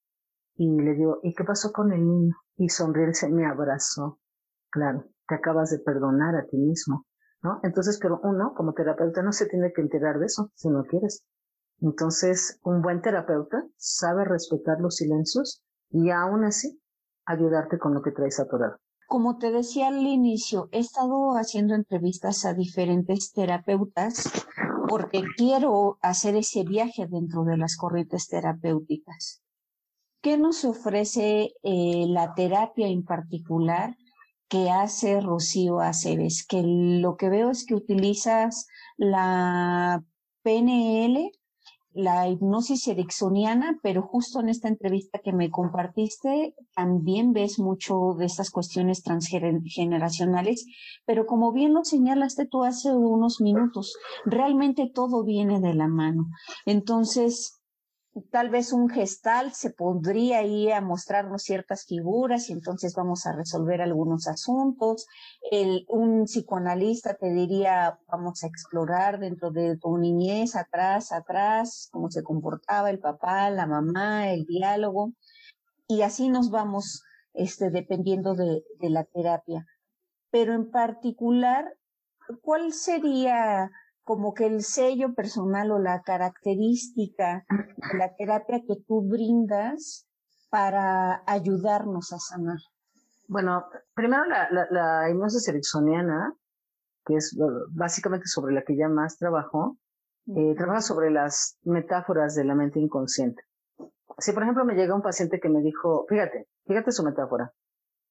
Y 0.56 0.81
le 0.81 0.94
digo, 0.94 1.21
¿y 1.23 1.35
qué 1.35 1.44
pasó 1.44 1.73
con 1.73 1.93
el 1.93 2.06
niño? 2.06 2.35
Y 2.56 2.69
sonreírse 2.69 3.29
me 3.31 3.47
abrazó. 3.47 4.19
Claro, 4.71 5.05
te 5.29 5.35
acabas 5.37 5.71
de 5.71 5.79
perdonar 5.79 6.35
a 6.37 6.47
ti 6.47 6.56
mismo, 6.56 7.06
¿no? 7.43 7.61
Entonces, 7.62 7.99
pero 8.00 8.21
uno, 8.23 8.53
como 8.55 8.75
terapeuta, 8.75 9.23
no 9.23 9.33
se 9.33 9.47
tiene 9.47 9.73
que 9.73 9.81
enterar 9.81 10.19
de 10.19 10.27
eso, 10.27 10.50
si 10.55 10.69
no 10.69 10.85
quieres. 10.85 11.25
Entonces, 11.81 12.59
un 12.65 12.83
buen 12.83 13.00
terapeuta 13.00 13.65
sabe 13.77 14.25
respetar 14.25 14.81
los 14.81 14.97
silencios 14.97 15.62
y 15.91 16.11
aún 16.11 16.45
así 16.45 16.81
ayudarte 17.26 17.78
con 17.78 17.95
lo 17.95 18.02
que 18.02 18.12
traes 18.12 18.40
atorado. 18.40 18.78
Como 19.12 19.37
te 19.37 19.50
decía 19.50 19.88
al 19.88 20.07
inicio, 20.07 20.71
he 20.73 20.78
estado 20.78 21.33
haciendo 21.37 21.75
entrevistas 21.75 22.47
a 22.47 22.54
diferentes 22.54 23.31
terapeutas 23.33 24.25
porque 24.88 25.23
quiero 25.37 25.99
hacer 26.00 26.35
ese 26.35 26.64
viaje 26.64 27.07
dentro 27.07 27.45
de 27.45 27.59
las 27.59 27.76
corrientes 27.76 28.28
terapéuticas. 28.28 29.42
¿Qué 30.23 30.38
nos 30.38 30.64
ofrece 30.64 31.52
eh, 31.62 32.07
la 32.09 32.33
terapia 32.33 32.88
en 32.88 33.04
particular 33.04 33.99
que 34.49 34.71
hace 34.71 35.21
Rocío 35.21 35.81
Aceves? 35.81 36.47
Que 36.47 36.62
lo 36.64 37.19
que 37.19 37.28
veo 37.28 37.50
es 37.50 37.66
que 37.66 37.75
utilizas 37.75 38.66
la 38.97 40.02
PNL 40.42 41.33
la 41.94 42.28
hipnosis 42.28 42.88
ericksoniana, 42.88 43.78
pero 43.82 44.02
justo 44.02 44.40
en 44.40 44.49
esta 44.49 44.68
entrevista 44.68 45.18
que 45.18 45.32
me 45.32 45.50
compartiste, 45.50 46.54
también 46.75 47.32
ves 47.32 47.58
mucho 47.58 48.14
de 48.18 48.26
estas 48.26 48.50
cuestiones 48.50 49.02
transgeneracionales, 49.02 50.66
pero 51.06 51.26
como 51.26 51.52
bien 51.52 51.75
lo 51.75 51.84
señalaste 51.84 52.46
tú 52.46 52.64
hace 52.64 52.94
unos 52.94 53.40
minutos, 53.40 53.96
realmente 54.25 54.90
todo 54.92 55.25
viene 55.25 55.61
de 55.61 55.75
la 55.75 55.88
mano. 55.88 56.26
Entonces, 56.66 57.62
tal 58.31 58.50
vez 58.50 58.73
un 58.73 58.90
gestal 58.90 59.52
se 59.52 59.71
podría 59.71 60.42
ir 60.42 60.73
a 60.73 60.81
mostrarnos 60.83 61.42
ciertas 61.42 61.87
figuras 61.87 62.50
y 62.50 62.52
entonces 62.52 62.95
vamos 62.95 63.26
a 63.26 63.33
resolver 63.33 63.81
algunos 63.81 64.28
asuntos. 64.28 65.07
El, 65.50 65.87
un 65.88 66.25
psicoanalista 66.25 67.14
te 67.14 67.33
diría, 67.33 67.99
vamos 68.09 68.45
a 68.45 68.49
explorar 68.49 69.19
dentro 69.19 69.50
de 69.50 69.78
tu 69.78 69.97
niñez, 69.97 70.57
atrás, 70.57 71.12
atrás, 71.12 71.88
cómo 71.90 72.11
se 72.11 72.23
comportaba 72.23 72.90
el 72.90 72.99
papá, 72.99 73.49
la 73.50 73.66
mamá, 73.66 74.31
el 74.31 74.45
diálogo. 74.45 75.12
Y 75.88 76.02
así 76.02 76.28
nos 76.28 76.50
vamos, 76.50 77.02
este, 77.33 77.71
dependiendo 77.71 78.35
de, 78.35 78.62
de 78.78 78.90
la 78.90 79.04
terapia. 79.04 79.66
Pero 80.31 80.54
en 80.54 80.71
particular, 80.71 81.64
¿cuál 82.42 82.73
sería 82.73 83.71
como 84.04 84.35
que 84.35 84.47
el 84.47 84.62
sello 84.62 85.14
personal 85.14 85.71
o 85.71 85.78
la 85.78 86.02
característica 86.02 87.44
de 87.49 87.99
la 87.99 88.14
terapia 88.14 88.61
que 88.66 88.76
tú 88.87 89.02
brindas 89.09 90.06
para 90.50 91.23
ayudarnos 91.26 92.12
a 92.12 92.18
sanar? 92.18 92.59
Bueno, 93.28 93.64
primero 93.94 94.25
la, 94.26 94.49
la, 94.50 94.66
la 94.71 95.11
hipnosis 95.11 95.49
ericksoniana, 95.49 96.35
que 97.04 97.16
es 97.16 97.37
básicamente 97.71 98.26
sobre 98.26 98.54
la 98.54 98.62
que 98.62 98.76
ya 98.76 98.88
más 98.88 99.16
trabajo, 99.18 99.78
Eh, 100.25 100.54
trabaja 100.54 100.80
sobre 100.80 101.11
las 101.11 101.59
metáforas 101.64 102.37
de 102.37 102.44
la 102.44 102.54
mente 102.54 102.78
inconsciente. 102.78 103.42
Si, 104.18 104.30
por 104.32 104.44
ejemplo, 104.44 104.64
me 104.64 104.76
llega 104.76 104.94
un 104.94 105.02
paciente 105.02 105.40
que 105.40 105.49
me 105.49 105.61
dijo, 105.62 106.06
fíjate, 106.09 106.47
fíjate 106.64 106.92
su 106.92 107.02
metáfora, 107.02 107.50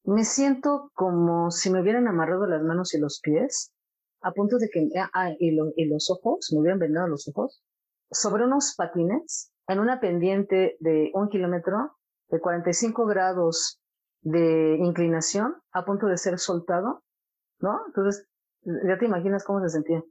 me 0.04 0.26
siento 0.26 0.92
como 0.94 1.52
si 1.52 1.70
me 1.70 1.80
hubieran 1.80 2.10
amarrado 2.10 2.48
las 2.48 2.64
manos 2.64 2.94
y 2.94 3.00
los 3.00 3.22
pies, 3.24 3.72
a 4.22 4.32
punto 4.32 4.58
de 4.58 4.70
que, 4.70 4.90
ah, 5.00 5.10
ah 5.14 5.32
y, 5.40 5.58
y 5.76 5.86
los 5.86 6.10
ojos, 6.10 6.50
me 6.54 6.60
hubieran 6.60 6.80
vendado 6.80 7.08
los 7.08 7.28
ojos, 7.28 7.64
sobre 8.12 8.46
unos 8.46 8.76
patines, 8.76 9.52
en 9.68 9.80
una 9.80 10.00
pendiente 10.00 10.78
de 10.80 11.12
un 11.14 11.30
kilómetro, 11.30 11.98
de 12.30 12.40
45 12.40 13.06
grados 13.06 13.80
de 14.22 14.78
inclinación, 14.78 15.56
a 15.72 15.86
punto 15.86 16.08
de 16.08 16.18
ser 16.18 16.40
soltado, 16.40 17.04
¿no? 17.60 17.82
Entonces, 17.88 18.28
ya 18.64 18.98
te 18.98 19.06
imaginas 19.06 19.44
cómo 19.44 19.62
se 19.62 19.70
sentía. 19.70 20.04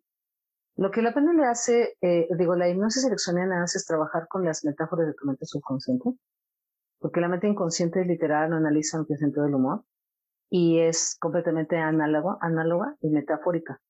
Lo 0.76 0.90
que 0.90 1.02
la 1.02 1.12
pena 1.12 1.33
le 1.33 1.45
hace, 1.45 1.97
eh, 2.00 2.29
digo, 2.38 2.57
la 2.57 2.69
hipnosis 2.69 3.05
ericksoniana 3.05 3.62
hace 3.62 3.79
es 3.79 3.87
trabajar 3.87 4.26
con 4.29 4.45
las 4.45 4.64
metáforas 4.64 5.09
de 5.09 5.14
tu 5.14 5.26
mente 5.26 5.45
subconsciente, 5.45 6.11
porque 6.99 7.21
la 7.21 7.29
mente 7.29 7.49
inconsciente 7.49 8.05
literal 8.05 8.50
no 8.50 8.57
analiza 8.57 8.99
lo 8.99 9.07
que 9.07 9.14
es 9.14 9.21
sentido 9.21 9.45
del 9.45 9.55
humor 9.55 9.85
y 10.49 10.81
es 10.81 11.17
completamente 11.21 11.76
análogo, 11.76 12.38
análoga 12.40 12.97
y 13.00 13.11
metafórica. 13.11 13.81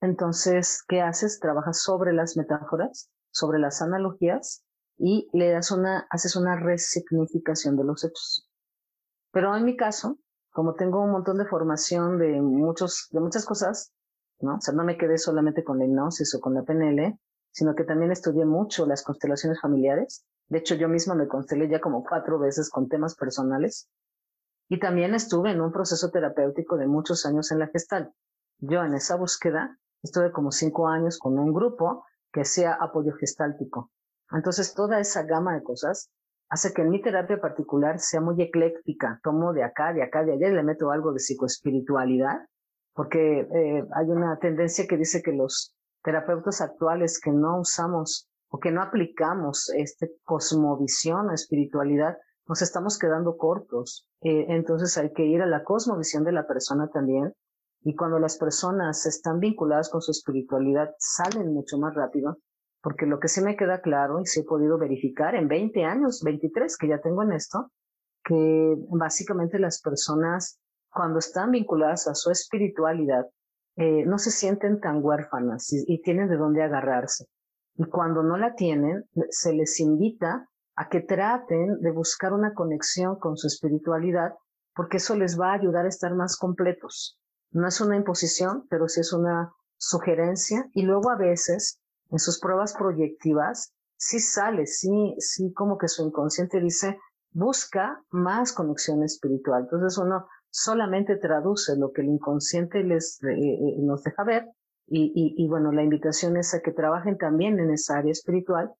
Entonces, 0.00 0.82
¿qué 0.88 1.02
haces? 1.02 1.40
Trabajas 1.40 1.82
sobre 1.82 2.12
las 2.12 2.36
metáforas, 2.36 3.10
sobre 3.30 3.58
las 3.58 3.82
analogías 3.82 4.64
y 4.96 5.28
le 5.32 5.50
das 5.50 5.70
una, 5.70 6.06
haces 6.10 6.36
una 6.36 6.56
resignificación 6.56 7.76
de 7.76 7.84
los 7.84 8.04
hechos. 8.04 8.48
Pero 9.30 9.54
en 9.54 9.64
mi 9.64 9.76
caso, 9.76 10.18
como 10.52 10.74
tengo 10.74 11.02
un 11.02 11.12
montón 11.12 11.38
de 11.38 11.46
formación 11.46 12.18
de 12.18 12.40
muchos, 12.40 13.08
de 13.10 13.20
muchas 13.20 13.44
cosas, 13.44 13.92
¿no? 14.40 14.56
O 14.56 14.60
sea, 14.60 14.74
no 14.74 14.84
me 14.84 14.96
quedé 14.96 15.18
solamente 15.18 15.64
con 15.64 15.78
la 15.78 15.84
hipnosis 15.84 16.34
o 16.34 16.40
con 16.40 16.54
la 16.54 16.62
PNL, 16.62 17.18
sino 17.52 17.74
que 17.74 17.84
también 17.84 18.10
estudié 18.10 18.44
mucho 18.44 18.86
las 18.86 19.02
constelaciones 19.02 19.60
familiares. 19.60 20.24
De 20.48 20.58
hecho, 20.58 20.74
yo 20.74 20.88
misma 20.88 21.14
me 21.14 21.28
constelé 21.28 21.68
ya 21.68 21.80
como 21.80 22.04
cuatro 22.04 22.38
veces 22.38 22.70
con 22.70 22.88
temas 22.88 23.14
personales. 23.16 23.88
Y 24.68 24.78
también 24.78 25.14
estuve 25.14 25.50
en 25.50 25.60
un 25.60 25.72
proceso 25.72 26.10
terapéutico 26.10 26.76
de 26.76 26.86
muchos 26.86 27.26
años 27.26 27.50
en 27.52 27.58
la 27.58 27.68
gestal. 27.68 28.14
Yo 28.58 28.82
en 28.82 28.94
esa 28.94 29.16
búsqueda 29.16 29.78
estuve 30.02 30.32
como 30.32 30.50
cinco 30.50 30.88
años 30.88 31.18
con 31.18 31.38
un 31.38 31.52
grupo 31.52 32.04
que 32.32 32.42
hacía 32.42 32.74
apoyo 32.74 33.12
gestáltico. 33.18 33.90
Entonces, 34.32 34.74
toda 34.74 35.00
esa 35.00 35.24
gama 35.24 35.54
de 35.54 35.62
cosas 35.62 36.10
hace 36.48 36.72
que 36.72 36.84
mi 36.84 37.02
terapia 37.02 37.40
particular 37.40 37.98
sea 37.98 38.20
muy 38.20 38.40
ecléctica. 38.40 39.20
Tomo 39.22 39.52
de 39.52 39.64
acá, 39.64 39.92
de 39.92 40.02
acá, 40.02 40.24
de 40.24 40.32
allá 40.32 40.48
y 40.48 40.54
le 40.54 40.62
meto 40.62 40.90
algo 40.90 41.12
de 41.12 41.18
psicoespiritualidad 41.18 42.40
porque 42.94 43.40
eh, 43.40 43.84
hay 43.94 44.10
una 44.10 44.38
tendencia 44.38 44.86
que 44.86 44.96
dice 44.96 45.22
que 45.22 45.32
los 45.32 45.74
terapeutas 46.02 46.60
actuales 46.60 47.20
que 47.20 47.30
no 47.30 47.60
usamos 47.60 48.28
o 48.48 48.58
que 48.58 48.70
no 48.70 48.82
aplicamos 48.82 49.70
este 49.76 50.10
cosmovisión 50.24 51.28
o 51.28 51.32
espiritualidad, 51.32 52.18
nos 52.46 52.62
estamos 52.62 52.98
quedando 52.98 53.36
cortos. 53.36 54.08
Eh, 54.22 54.46
entonces 54.48 54.98
hay 54.98 55.12
que 55.12 55.24
ir 55.24 55.40
a 55.40 55.46
la 55.46 55.62
cosmovisión 55.62 56.24
de 56.24 56.32
la 56.32 56.46
persona 56.46 56.88
también. 56.88 57.32
Y 57.82 57.94
cuando 57.96 58.18
las 58.18 58.36
personas 58.36 59.06
están 59.06 59.40
vinculadas 59.40 59.88
con 59.88 60.02
su 60.02 60.10
espiritualidad, 60.10 60.94
salen 60.98 61.52
mucho 61.52 61.78
más 61.78 61.94
rápido. 61.94 62.38
Porque 62.82 63.06
lo 63.06 63.20
que 63.20 63.28
sí 63.28 63.42
me 63.42 63.56
queda 63.56 63.80
claro 63.80 64.20
y 64.20 64.26
sí 64.26 64.40
he 64.40 64.44
podido 64.44 64.78
verificar 64.78 65.34
en 65.34 65.48
20 65.48 65.84
años, 65.84 66.22
23 66.22 66.76
que 66.76 66.88
ya 66.88 67.00
tengo 67.00 67.22
en 67.22 67.32
esto, 67.32 67.70
que 68.24 68.76
básicamente 68.90 69.58
las 69.58 69.80
personas 69.80 70.60
cuando 70.90 71.18
están 71.18 71.52
vinculadas 71.52 72.08
a 72.08 72.14
su 72.14 72.30
espiritualidad, 72.30 73.26
eh, 73.76 74.04
no 74.04 74.18
se 74.18 74.30
sienten 74.30 74.80
tan 74.80 75.02
huérfanas 75.02 75.72
y, 75.72 76.02
tienen 76.02 76.28
de 76.28 76.36
dónde 76.36 76.62
agarrarse. 76.62 77.26
Y 77.76 77.84
cuando 77.84 78.22
no 78.22 78.36
la 78.36 78.54
tienen, 78.54 79.04
se 79.30 79.52
les 79.52 79.78
invita 79.80 80.48
a 80.76 80.88
que 80.88 81.00
traten 81.00 81.80
de 81.80 81.90
buscar 81.92 82.32
una 82.32 82.52
conexión 82.52 83.18
con 83.18 83.36
su 83.36 83.46
espiritualidad, 83.46 84.34
porque 84.74 84.96
eso 84.96 85.16
les 85.16 85.40
va 85.40 85.50
a 85.50 85.54
ayudar 85.54 85.86
a 85.86 85.88
estar 85.88 86.14
más 86.14 86.36
completos. 86.36 87.19
No 87.52 87.66
es 87.66 87.80
una 87.80 87.96
imposición, 87.96 88.66
pero 88.68 88.88
sí 88.88 89.00
es 89.00 89.12
una 89.12 89.52
sugerencia. 89.76 90.68
Y 90.72 90.82
luego 90.82 91.10
a 91.10 91.16
veces, 91.16 91.80
en 92.10 92.18
sus 92.18 92.38
pruebas 92.40 92.74
proyectivas, 92.74 93.72
sí 93.96 94.20
sale, 94.20 94.66
sí, 94.66 95.14
sí 95.18 95.52
como 95.52 95.78
que 95.78 95.88
su 95.88 96.04
inconsciente 96.04 96.60
dice, 96.60 96.98
busca 97.32 98.02
más 98.10 98.52
conexión 98.52 99.02
espiritual. 99.02 99.62
Entonces 99.64 99.98
uno 99.98 100.26
solamente 100.50 101.16
traduce 101.16 101.76
lo 101.76 101.92
que 101.92 102.02
el 102.02 102.08
inconsciente 102.08 102.82
les, 102.82 103.22
eh, 103.22 103.34
eh, 103.34 103.76
nos 103.78 104.02
deja 104.02 104.24
ver 104.24 104.46
y, 104.86 105.12
y, 105.14 105.44
y, 105.44 105.48
bueno, 105.48 105.70
la 105.70 105.84
invitación 105.84 106.36
es 106.36 106.52
a 106.52 106.60
que 106.60 106.72
trabajen 106.72 107.16
también 107.16 107.60
en 107.60 107.70
esa 107.70 107.98
área 107.98 108.10
espiritual, 108.10 108.72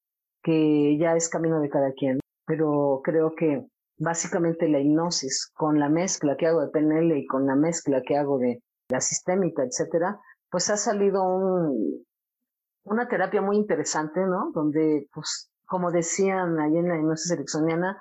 que 0.42 0.98
ya 0.98 1.14
es 1.14 1.28
camino 1.28 1.60
de 1.60 1.68
cada 1.68 1.92
quien, 1.92 2.18
pero 2.46 3.00
creo 3.04 3.34
que 3.36 3.64
básicamente 4.00 4.66
la 4.68 4.80
hipnosis 4.80 5.52
con 5.54 5.78
la 5.78 5.88
mezcla 5.88 6.36
que 6.36 6.46
hago 6.46 6.62
de 6.62 6.70
PNL 6.70 7.16
y 7.18 7.26
con 7.26 7.46
la 7.46 7.54
mezcla 7.54 8.02
que 8.02 8.16
hago 8.16 8.38
de 8.38 8.62
la 8.88 9.00
sistémica, 9.00 9.62
etcétera, 9.62 10.18
pues 10.50 10.70
ha 10.70 10.76
salido 10.76 11.22
un, 11.22 12.04
una 12.84 13.08
terapia 13.08 13.42
muy 13.42 13.56
interesante, 13.56 14.20
¿no? 14.20 14.50
Donde, 14.52 15.06
pues, 15.12 15.50
como 15.66 15.92
decían 15.92 16.58
ahí 16.58 16.78
en 16.78 16.88
la 16.88 16.96
hipnosis 16.96 17.30
ericksoniana, 17.30 18.00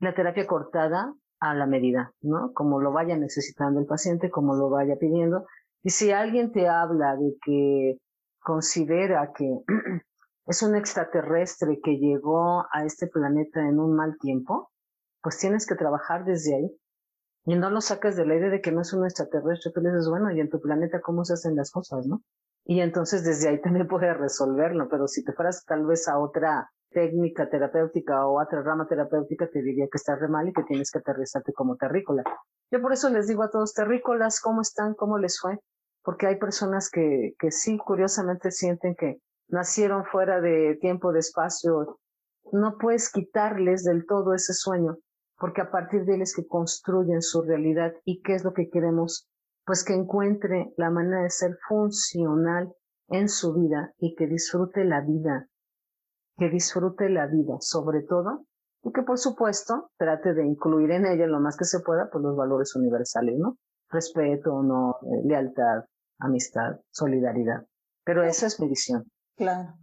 la 0.00 0.14
terapia 0.14 0.46
cortada 0.46 1.14
a 1.40 1.54
la 1.54 1.66
medida, 1.66 2.12
¿no? 2.22 2.52
Como 2.54 2.80
lo 2.80 2.92
vaya 2.92 3.16
necesitando 3.16 3.80
el 3.80 3.86
paciente, 3.86 4.30
como 4.30 4.56
lo 4.56 4.70
vaya 4.70 4.96
pidiendo. 4.96 5.46
Y 5.82 5.90
si 5.90 6.10
alguien 6.10 6.52
te 6.52 6.68
habla 6.68 7.16
de 7.16 7.36
que 7.44 7.98
considera 8.40 9.30
que 9.36 9.58
es 10.46 10.62
un 10.62 10.74
extraterrestre 10.74 11.80
que 11.82 11.98
llegó 11.98 12.64
a 12.72 12.84
este 12.86 13.08
planeta 13.08 13.60
en 13.60 13.78
un 13.78 13.94
mal 13.94 14.16
tiempo, 14.18 14.70
pues 15.24 15.38
tienes 15.38 15.66
que 15.66 15.74
trabajar 15.74 16.24
desde 16.24 16.54
ahí. 16.54 16.78
Y 17.46 17.56
no 17.56 17.70
lo 17.70 17.80
sacas 17.80 18.14
de 18.14 18.26
la 18.26 18.36
idea 18.36 18.50
de 18.50 18.60
que 18.60 18.72
no 18.72 18.82
es 18.82 18.92
un 18.92 19.04
extraterrestre, 19.04 19.72
tú 19.72 19.80
le 19.80 19.90
dices, 19.90 20.08
bueno, 20.08 20.30
y 20.30 20.38
en 20.38 20.50
tu 20.50 20.60
planeta 20.60 21.00
cómo 21.00 21.24
se 21.24 21.32
hacen 21.32 21.56
las 21.56 21.70
cosas, 21.70 22.06
¿no? 22.06 22.22
Y 22.64 22.80
entonces 22.80 23.24
desde 23.24 23.48
ahí 23.48 23.60
también 23.62 23.88
puedes 23.88 24.16
resolverlo, 24.16 24.88
pero 24.88 25.08
si 25.08 25.24
te 25.24 25.32
fueras 25.32 25.64
tal 25.64 25.86
vez 25.86 26.06
a 26.08 26.18
otra 26.18 26.70
técnica 26.90 27.48
terapéutica 27.50 28.26
o 28.26 28.40
otra 28.40 28.62
rama 28.62 28.86
terapéutica, 28.86 29.48
te 29.48 29.62
diría 29.62 29.86
que 29.90 29.96
estás 29.96 30.20
re 30.20 30.28
mal 30.28 30.48
y 30.48 30.52
que 30.52 30.62
tienes 30.62 30.90
que 30.90 30.98
aterrizarte 30.98 31.52
como 31.52 31.76
terrícola. 31.76 32.22
Yo 32.70 32.80
por 32.80 32.92
eso 32.92 33.08
les 33.10 33.26
digo 33.26 33.42
a 33.42 33.50
todos 33.50 33.74
terrícolas, 33.74 34.40
¿cómo 34.40 34.60
están? 34.60 34.94
¿Cómo 34.94 35.18
les 35.18 35.40
fue? 35.40 35.58
Porque 36.02 36.26
hay 36.26 36.36
personas 36.36 36.90
que, 36.90 37.34
que 37.38 37.50
sí, 37.50 37.78
curiosamente 37.78 38.50
sienten 38.50 38.94
que 38.94 39.18
nacieron 39.48 40.04
fuera 40.04 40.40
de 40.40 40.76
tiempo, 40.80 41.12
de 41.12 41.20
espacio. 41.20 41.98
No 42.52 42.76
puedes 42.78 43.10
quitarles 43.10 43.84
del 43.84 44.06
todo 44.06 44.34
ese 44.34 44.52
sueño, 44.52 44.98
porque 45.38 45.60
a 45.60 45.70
partir 45.70 46.04
de 46.04 46.14
él 46.14 46.22
es 46.22 46.34
que 46.34 46.46
construyen 46.46 47.22
su 47.22 47.42
realidad 47.42 47.92
y 48.04 48.22
qué 48.22 48.34
es 48.34 48.44
lo 48.44 48.52
que 48.52 48.70
queremos, 48.70 49.28
pues 49.64 49.84
que 49.84 49.94
encuentre 49.94 50.72
la 50.76 50.90
manera 50.90 51.22
de 51.22 51.30
ser 51.30 51.56
funcional 51.68 52.72
en 53.08 53.28
su 53.28 53.54
vida 53.54 53.92
y 53.98 54.14
que 54.14 54.26
disfrute 54.26 54.84
la 54.84 55.00
vida, 55.00 55.48
que 56.36 56.48
disfrute 56.50 57.08
la 57.08 57.26
vida, 57.26 57.56
sobre 57.60 58.02
todo, 58.02 58.46
y 58.82 58.92
que 58.92 59.02
por 59.02 59.18
supuesto 59.18 59.90
trate 59.96 60.34
de 60.34 60.44
incluir 60.44 60.90
en 60.90 61.06
ella 61.06 61.26
lo 61.26 61.40
más 61.40 61.56
que 61.56 61.64
se 61.64 61.80
pueda 61.80 62.08
pues, 62.10 62.22
los 62.22 62.36
valores 62.36 62.74
universales, 62.76 63.36
¿no? 63.38 63.56
Respeto, 63.88 64.54
honor, 64.54 64.96
eh, 65.02 65.22
lealtad, 65.24 65.84
amistad, 66.18 66.80
solidaridad. 66.90 67.66
Pero 68.04 68.22
esa 68.22 68.46
es 68.46 68.60
mi 68.60 68.68
visión. 68.68 69.04
Claro. 69.36 69.74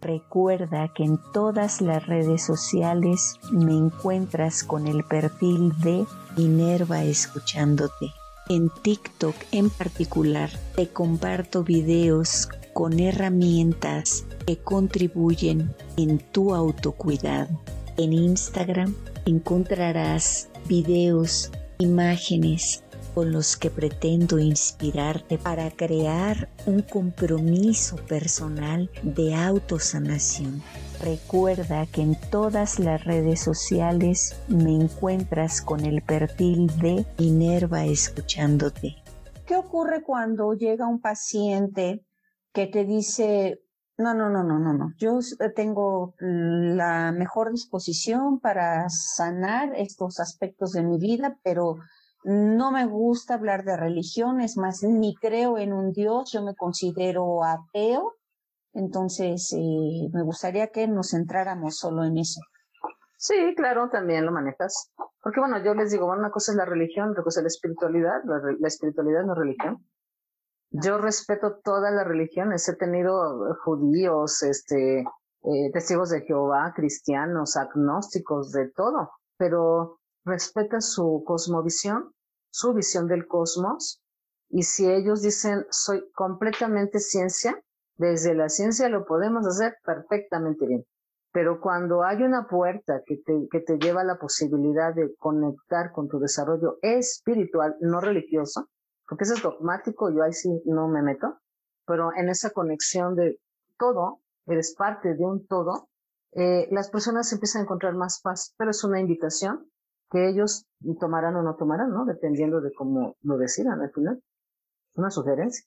Recuerda 0.00 0.88
que 0.94 1.04
en 1.04 1.18
todas 1.32 1.82
las 1.82 2.06
redes 2.06 2.42
sociales 2.42 3.38
me 3.52 3.76
encuentras 3.76 4.64
con 4.64 4.86
el 4.86 5.04
perfil 5.04 5.72
de 5.80 6.06
Minerva 6.38 7.04
Escuchándote. 7.04 8.12
En 8.48 8.70
TikTok 8.82 9.34
en 9.52 9.68
particular 9.68 10.50
te 10.74 10.88
comparto 10.88 11.64
videos 11.64 12.48
con 12.72 12.98
herramientas 12.98 14.24
que 14.46 14.56
contribuyen 14.56 15.74
en 15.98 16.18
tu 16.18 16.54
autocuidado. 16.54 17.60
En 17.98 18.14
Instagram 18.14 18.94
encontrarás 19.26 20.48
videos, 20.66 21.50
imágenes 21.78 22.82
con 23.14 23.32
los 23.32 23.56
que 23.56 23.70
pretendo 23.70 24.38
inspirarte 24.38 25.38
para 25.38 25.70
crear 25.70 26.48
un 26.66 26.82
compromiso 26.82 27.96
personal 27.96 28.90
de 29.02 29.34
autosanación. 29.34 30.62
Recuerda 31.02 31.86
que 31.86 32.02
en 32.02 32.16
todas 32.30 32.78
las 32.78 33.04
redes 33.04 33.40
sociales 33.40 34.36
me 34.48 34.74
encuentras 34.74 35.62
con 35.62 35.84
el 35.84 36.02
perfil 36.02 36.66
de 36.78 37.06
Minerva 37.18 37.84
Escuchándote. 37.86 38.96
¿Qué 39.46 39.56
ocurre 39.56 40.02
cuando 40.02 40.52
llega 40.54 40.86
un 40.86 41.00
paciente 41.00 42.04
que 42.52 42.66
te 42.66 42.84
dice, 42.84 43.62
no, 43.96 44.14
no, 44.14 44.28
no, 44.28 44.42
no, 44.42 44.58
no, 44.58 44.72
no, 44.72 44.92
yo 44.96 45.18
tengo 45.54 46.14
la 46.18 47.12
mejor 47.12 47.50
disposición 47.50 48.40
para 48.40 48.88
sanar 48.88 49.72
estos 49.74 50.20
aspectos 50.20 50.72
de 50.72 50.82
mi 50.82 50.98
vida, 50.98 51.38
pero 51.42 51.76
no 52.24 52.70
me 52.70 52.86
gusta 52.86 53.34
hablar 53.34 53.64
de 53.64 53.76
religión, 53.76 54.40
es 54.40 54.56
más, 54.56 54.82
ni 54.82 55.14
creo 55.14 55.58
en 55.58 55.72
un 55.72 55.92
Dios, 55.92 56.32
yo 56.32 56.42
me 56.42 56.54
considero 56.54 57.44
ateo, 57.44 58.16
Entonces, 58.72 59.52
eh, 59.52 60.08
me 60.12 60.22
gustaría 60.22 60.68
que 60.68 60.86
nos 60.86 61.10
centráramos 61.10 61.76
solo 61.76 62.04
en 62.04 62.18
eso. 62.18 62.40
Sí, 63.16 63.54
claro, 63.54 63.90
también 63.90 64.24
lo 64.24 64.32
manejas. 64.32 64.92
Porque 65.22 65.40
bueno, 65.40 65.62
yo 65.62 65.74
les 65.74 65.90
digo, 65.90 66.06
bueno, 66.06 66.20
una 66.20 66.30
cosa 66.30 66.52
es 66.52 66.56
la 66.56 66.64
religión, 66.64 67.10
otra 67.10 67.22
cosa 67.22 67.40
es 67.40 67.44
la 67.44 67.48
espiritualidad. 67.48 68.22
La, 68.24 68.66
espiritualidad 68.66 69.24
no 69.24 69.34
es 69.34 69.38
religión. 69.38 69.86
Yo 70.70 70.96
respeto 70.96 71.58
todas 71.62 71.92
las 71.92 72.06
religiones. 72.06 72.66
He 72.66 72.76
tenido 72.76 73.54
judíos, 73.62 74.42
este, 74.42 75.00
eh, 75.00 75.70
testigos 75.72 76.08
de 76.08 76.22
Jehová, 76.22 76.72
cristianos, 76.74 77.58
agnósticos, 77.58 78.52
de 78.52 78.70
todo. 78.70 79.10
Pero 79.36 79.99
respeta 80.24 80.80
su 80.80 81.22
cosmovisión, 81.26 82.12
su 82.50 82.74
visión 82.74 83.06
del 83.06 83.26
cosmos. 83.26 84.02
Y 84.48 84.62
si 84.64 84.90
ellos 84.90 85.22
dicen, 85.22 85.64
soy 85.70 86.10
completamente 86.12 86.98
ciencia, 86.98 87.62
desde 87.96 88.34
la 88.34 88.48
ciencia 88.48 88.88
lo 88.88 89.04
podemos 89.04 89.46
hacer 89.46 89.76
perfectamente 89.84 90.66
bien. 90.66 90.84
Pero 91.32 91.60
cuando 91.60 92.02
hay 92.02 92.22
una 92.22 92.48
puerta 92.48 93.02
que 93.06 93.18
te, 93.18 93.46
que 93.50 93.60
te 93.60 93.78
lleva 93.78 94.00
a 94.00 94.04
la 94.04 94.18
posibilidad 94.18 94.92
de 94.92 95.14
conectar 95.16 95.92
con 95.92 96.08
tu 96.08 96.18
desarrollo 96.18 96.78
espiritual, 96.82 97.76
no 97.80 98.00
religioso, 98.00 98.68
porque 99.06 99.24
eso 99.24 99.34
es 99.34 99.42
dogmático, 99.42 100.10
yo 100.10 100.24
ahí 100.24 100.32
sí 100.32 100.48
no 100.64 100.88
me 100.88 101.02
meto, 101.02 101.38
pero 101.86 102.10
en 102.16 102.28
esa 102.28 102.50
conexión 102.50 103.14
de 103.14 103.38
todo, 103.78 104.20
eres 104.46 104.74
parte 104.76 105.14
de 105.14 105.24
un 105.24 105.46
todo, 105.46 105.88
eh, 106.32 106.68
las 106.70 106.90
personas 106.90 107.32
empiezan 107.32 107.60
a 107.60 107.64
encontrar 107.64 107.94
más 107.94 108.20
paz, 108.22 108.54
pero 108.56 108.70
es 108.70 108.82
una 108.82 109.00
invitación 109.00 109.70
que 110.10 110.28
ellos 110.28 110.66
tomarán 110.98 111.36
o 111.36 111.42
no 111.42 111.56
tomarán, 111.56 111.90
¿no? 111.92 112.04
Dependiendo 112.04 112.60
de 112.60 112.72
cómo 112.72 113.16
lo 113.22 113.38
decidan 113.38 113.80
al 113.80 113.92
final. 113.92 114.22
Una 114.94 115.10
sugerencia. 115.10 115.64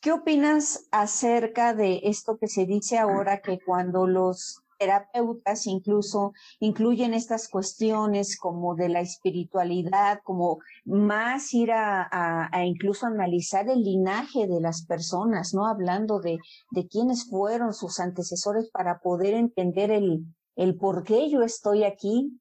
¿Qué 0.00 0.12
opinas 0.12 0.88
acerca 0.90 1.74
de 1.74 2.00
esto 2.04 2.36
que 2.36 2.48
se 2.48 2.66
dice 2.66 2.98
ahora 2.98 3.40
que 3.40 3.58
cuando 3.64 4.06
los 4.06 4.62
terapeutas 4.78 5.68
incluso 5.68 6.32
incluyen 6.58 7.14
estas 7.14 7.48
cuestiones 7.48 8.36
como 8.36 8.74
de 8.74 8.88
la 8.88 9.00
espiritualidad, 9.00 10.18
como 10.24 10.58
más 10.84 11.54
ir 11.54 11.70
a, 11.72 12.50
incluso 12.64 13.06
analizar 13.06 13.68
el 13.68 13.84
linaje 13.84 14.48
de 14.48 14.60
las 14.60 14.84
personas, 14.86 15.54
¿no? 15.54 15.68
Hablando 15.68 16.18
de, 16.18 16.38
de 16.72 16.88
quiénes 16.88 17.30
fueron 17.30 17.72
sus 17.72 18.00
antecesores 18.00 18.70
para 18.72 18.98
poder 18.98 19.34
entender 19.34 19.92
el, 19.92 20.24
el 20.56 20.76
por 20.76 21.04
qué 21.04 21.30
yo 21.30 21.42
estoy 21.42 21.84
aquí, 21.84 22.40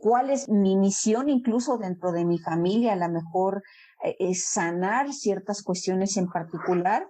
cuál 0.00 0.30
es 0.30 0.48
mi 0.48 0.76
misión 0.76 1.28
incluso 1.28 1.78
dentro 1.78 2.12
de 2.12 2.24
mi 2.24 2.38
familia, 2.38 2.92
a 2.92 2.96
lo 2.96 3.08
mejor 3.08 3.62
eh, 4.02 4.34
sanar 4.34 5.12
ciertas 5.12 5.62
cuestiones 5.62 6.16
en 6.16 6.28
particular 6.28 7.06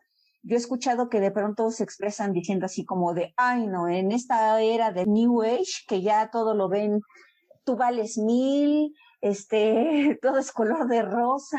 yo 0.46 0.54
he 0.54 0.58
escuchado 0.58 1.08
que 1.08 1.18
de 1.18 1.32
pronto 1.32 1.72
se 1.72 1.82
expresan 1.82 2.32
diciendo 2.32 2.66
así 2.66 2.84
como 2.84 3.14
de, 3.14 3.34
ay 3.36 3.66
no, 3.66 3.88
en 3.88 4.12
esta 4.12 4.60
era 4.60 4.92
de 4.92 5.04
New 5.04 5.42
Age, 5.42 5.84
que 5.88 6.02
ya 6.02 6.30
todo 6.30 6.54
lo 6.54 6.68
ven, 6.68 7.00
tú 7.64 7.76
vales 7.76 8.16
mil, 8.16 8.94
este, 9.20 10.18
todo 10.22 10.38
es 10.38 10.52
color 10.52 10.86
de 10.86 11.02
rosa, 11.02 11.58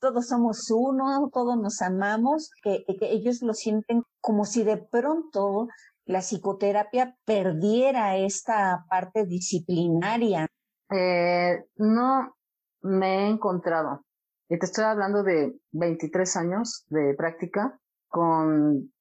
todos 0.00 0.26
somos 0.26 0.68
uno, 0.72 1.30
todos 1.32 1.56
nos 1.56 1.80
amamos, 1.80 2.50
que, 2.60 2.84
ellos 3.02 3.40
lo 3.40 3.54
sienten 3.54 4.02
como 4.20 4.44
si 4.44 4.64
de 4.64 4.78
pronto 4.78 5.68
la 6.04 6.18
psicoterapia 6.18 7.16
perdiera 7.24 8.16
esta 8.16 8.84
parte 8.90 9.26
disciplinaria. 9.26 10.48
Eh, 10.96 11.66
no 11.78 12.36
me 12.82 13.24
he 13.24 13.28
encontrado. 13.28 14.04
Y 14.48 14.58
te 14.60 14.66
estoy 14.66 14.84
hablando 14.84 15.24
de 15.24 15.58
23 15.72 16.36
años 16.36 16.86
de 16.88 17.14
práctica 17.14 17.80
con, 18.06 18.92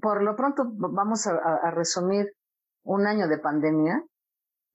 por 0.00 0.22
lo 0.22 0.34
pronto 0.34 0.64
vamos 0.66 1.26
a, 1.26 1.70
resumir 1.72 2.32
un 2.84 3.06
año 3.06 3.28
de 3.28 3.36
pandemia, 3.36 4.02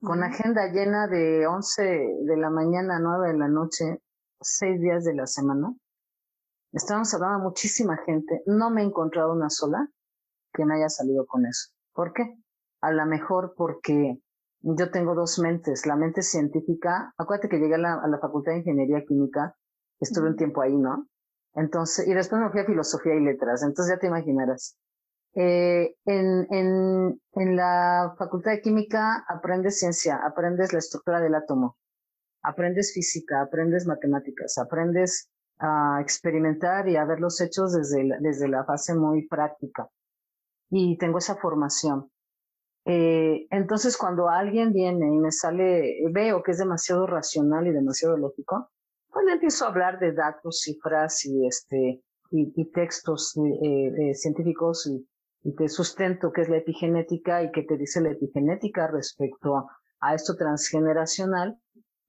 con 0.02 0.24
agenda 0.24 0.68
llena 0.68 1.08
de 1.08 1.48
11 1.48 1.84
de 2.26 2.38
la 2.38 2.52
mañana 2.52 2.98
a 2.98 3.00
9 3.00 3.30
de 3.30 3.38
la 3.40 3.48
noche, 3.48 4.00
seis 4.40 4.80
días 4.80 5.04
de 5.04 5.16
la 5.16 5.26
semana. 5.26 5.74
Estamos 6.74 7.12
hablando 7.16 7.40
de 7.40 7.44
muchísima 7.46 7.98
gente. 8.06 8.44
No 8.46 8.70
me 8.70 8.84
he 8.84 8.86
encontrado 8.86 9.34
una 9.34 9.50
sola 9.50 9.90
que 10.54 10.64
me 10.64 10.76
haya 10.76 10.90
salido 10.90 11.26
con 11.26 11.48
eso. 11.48 11.72
¿Por 11.92 12.14
qué? 12.14 12.38
A 12.82 12.92
lo 12.92 13.04
mejor 13.08 13.56
porque 13.58 14.22
yo 14.76 14.92
tengo 14.92 15.16
dos 15.16 15.40
mentes. 15.40 15.86
La 15.86 15.96
mente 15.96 16.22
científica, 16.22 17.14
acuérdate 17.18 17.50
que 17.50 17.60
llegué 17.60 17.76
a 17.76 17.80
la, 17.80 17.94
a 17.96 18.08
la 18.08 18.20
Facultad 18.20 18.52
de 18.54 18.60
Ingeniería 18.60 19.06
Química, 19.06 19.56
estuve 20.00 20.30
un 20.30 20.36
tiempo 20.36 20.62
ahí, 20.62 20.76
¿no? 20.76 21.08
Entonces, 21.54 22.08
y 22.08 22.14
después 22.14 22.42
me 22.42 22.50
fui 22.50 22.60
a 22.60 22.66
filosofía 22.66 23.16
y 23.16 23.24
letras, 23.24 23.64
entonces 23.64 23.96
ya 23.96 24.00
te 24.00 24.08
imaginarás. 24.08 24.78
Eh, 25.34 25.96
en, 26.06 26.48
en, 26.52 27.22
en 27.34 27.56
la 27.56 28.16
facultad 28.18 28.52
de 28.52 28.62
química 28.62 29.24
aprendes 29.28 29.80
ciencia, 29.80 30.20
aprendes 30.26 30.74
la 30.74 30.80
estructura 30.80 31.20
del 31.22 31.36
átomo, 31.36 31.78
aprendes 32.44 32.94
física, 32.94 33.42
aprendes 33.42 33.86
matemáticas, 33.88 34.58
aprendes 34.58 35.30
a 35.60 36.00
experimentar 36.02 36.88
y 36.88 36.96
a 36.96 37.06
ver 37.06 37.20
los 37.20 37.40
hechos 37.42 37.74
desde 37.74 38.04
la, 38.04 38.18
desde 38.20 38.48
la 38.48 38.64
fase 38.66 38.96
muy 38.96 39.28
práctica. 39.28 39.88
Y 40.70 40.98
tengo 40.98 41.20
esa 41.20 41.36
formación. 41.36 42.12
Eh, 42.90 43.48
entonces, 43.50 43.98
cuando 43.98 44.30
alguien 44.30 44.72
viene 44.72 45.14
y 45.14 45.18
me 45.18 45.34
sale, 45.34 45.98
veo 46.10 46.42
que 46.42 46.52
es 46.52 46.58
demasiado 46.58 47.06
racional 47.06 47.68
y 47.68 47.74
demasiado 47.74 48.16
lógico, 48.16 48.72
cuando 49.10 49.34
empiezo 49.34 49.66
a 49.66 49.68
hablar 49.68 50.00
de 50.00 50.14
datos, 50.14 50.62
cifras 50.62 51.26
y, 51.26 51.46
este, 51.46 52.02
y, 52.32 52.72
textos 52.72 53.36
eh, 53.36 53.88
eh, 53.88 54.14
científicos 54.14 54.88
y, 54.88 55.06
y, 55.44 55.54
te 55.56 55.68
sustento 55.68 56.32
qué 56.32 56.44
es 56.44 56.50
la 56.50 56.58
epigenética 56.58 57.44
y 57.44 57.52
qué 57.52 57.64
te 57.64 57.76
dice 57.76 58.00
la 58.00 58.12
epigenética 58.12 58.88
respecto 58.88 59.68
a 60.00 60.16
esto 60.16 60.38
transgeneracional. 60.38 61.60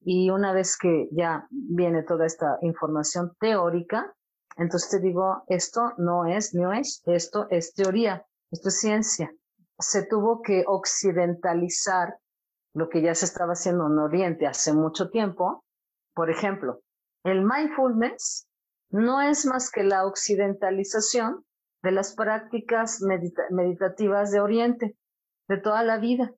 Y 0.00 0.30
una 0.30 0.52
vez 0.52 0.78
que 0.78 1.08
ya 1.10 1.48
viene 1.50 2.04
toda 2.04 2.24
esta 2.24 2.56
información 2.62 3.32
teórica, 3.40 4.14
entonces 4.56 4.90
te 4.90 5.00
digo, 5.00 5.42
esto 5.48 5.92
no 5.98 6.24
es 6.24 6.54
no 6.54 6.72
es, 6.72 7.02
esto 7.06 7.48
es 7.50 7.74
teoría, 7.74 8.24
esto 8.52 8.68
es 8.68 8.78
ciencia. 8.78 9.32
Se 9.78 10.06
tuvo 10.06 10.42
que 10.42 10.64
occidentalizar 10.66 12.18
lo 12.74 12.88
que 12.88 13.02
ya 13.02 13.14
se 13.14 13.24
estaba 13.24 13.52
haciendo 13.52 13.86
en 13.86 13.98
Oriente 13.98 14.46
hace 14.46 14.72
mucho 14.72 15.10
tiempo. 15.10 15.64
Por 16.14 16.30
ejemplo, 16.30 16.80
el 17.24 17.44
mindfulness 17.44 18.48
no 18.90 19.20
es 19.20 19.46
más 19.46 19.70
que 19.70 19.84
la 19.84 20.06
occidentalización 20.06 21.44
de 21.82 21.92
las 21.92 22.14
prácticas 22.14 23.00
meditativas 23.50 24.30
de 24.30 24.40
Oriente, 24.40 24.96
de 25.48 25.58
toda 25.58 25.82
la 25.82 25.98
vida. 25.98 26.32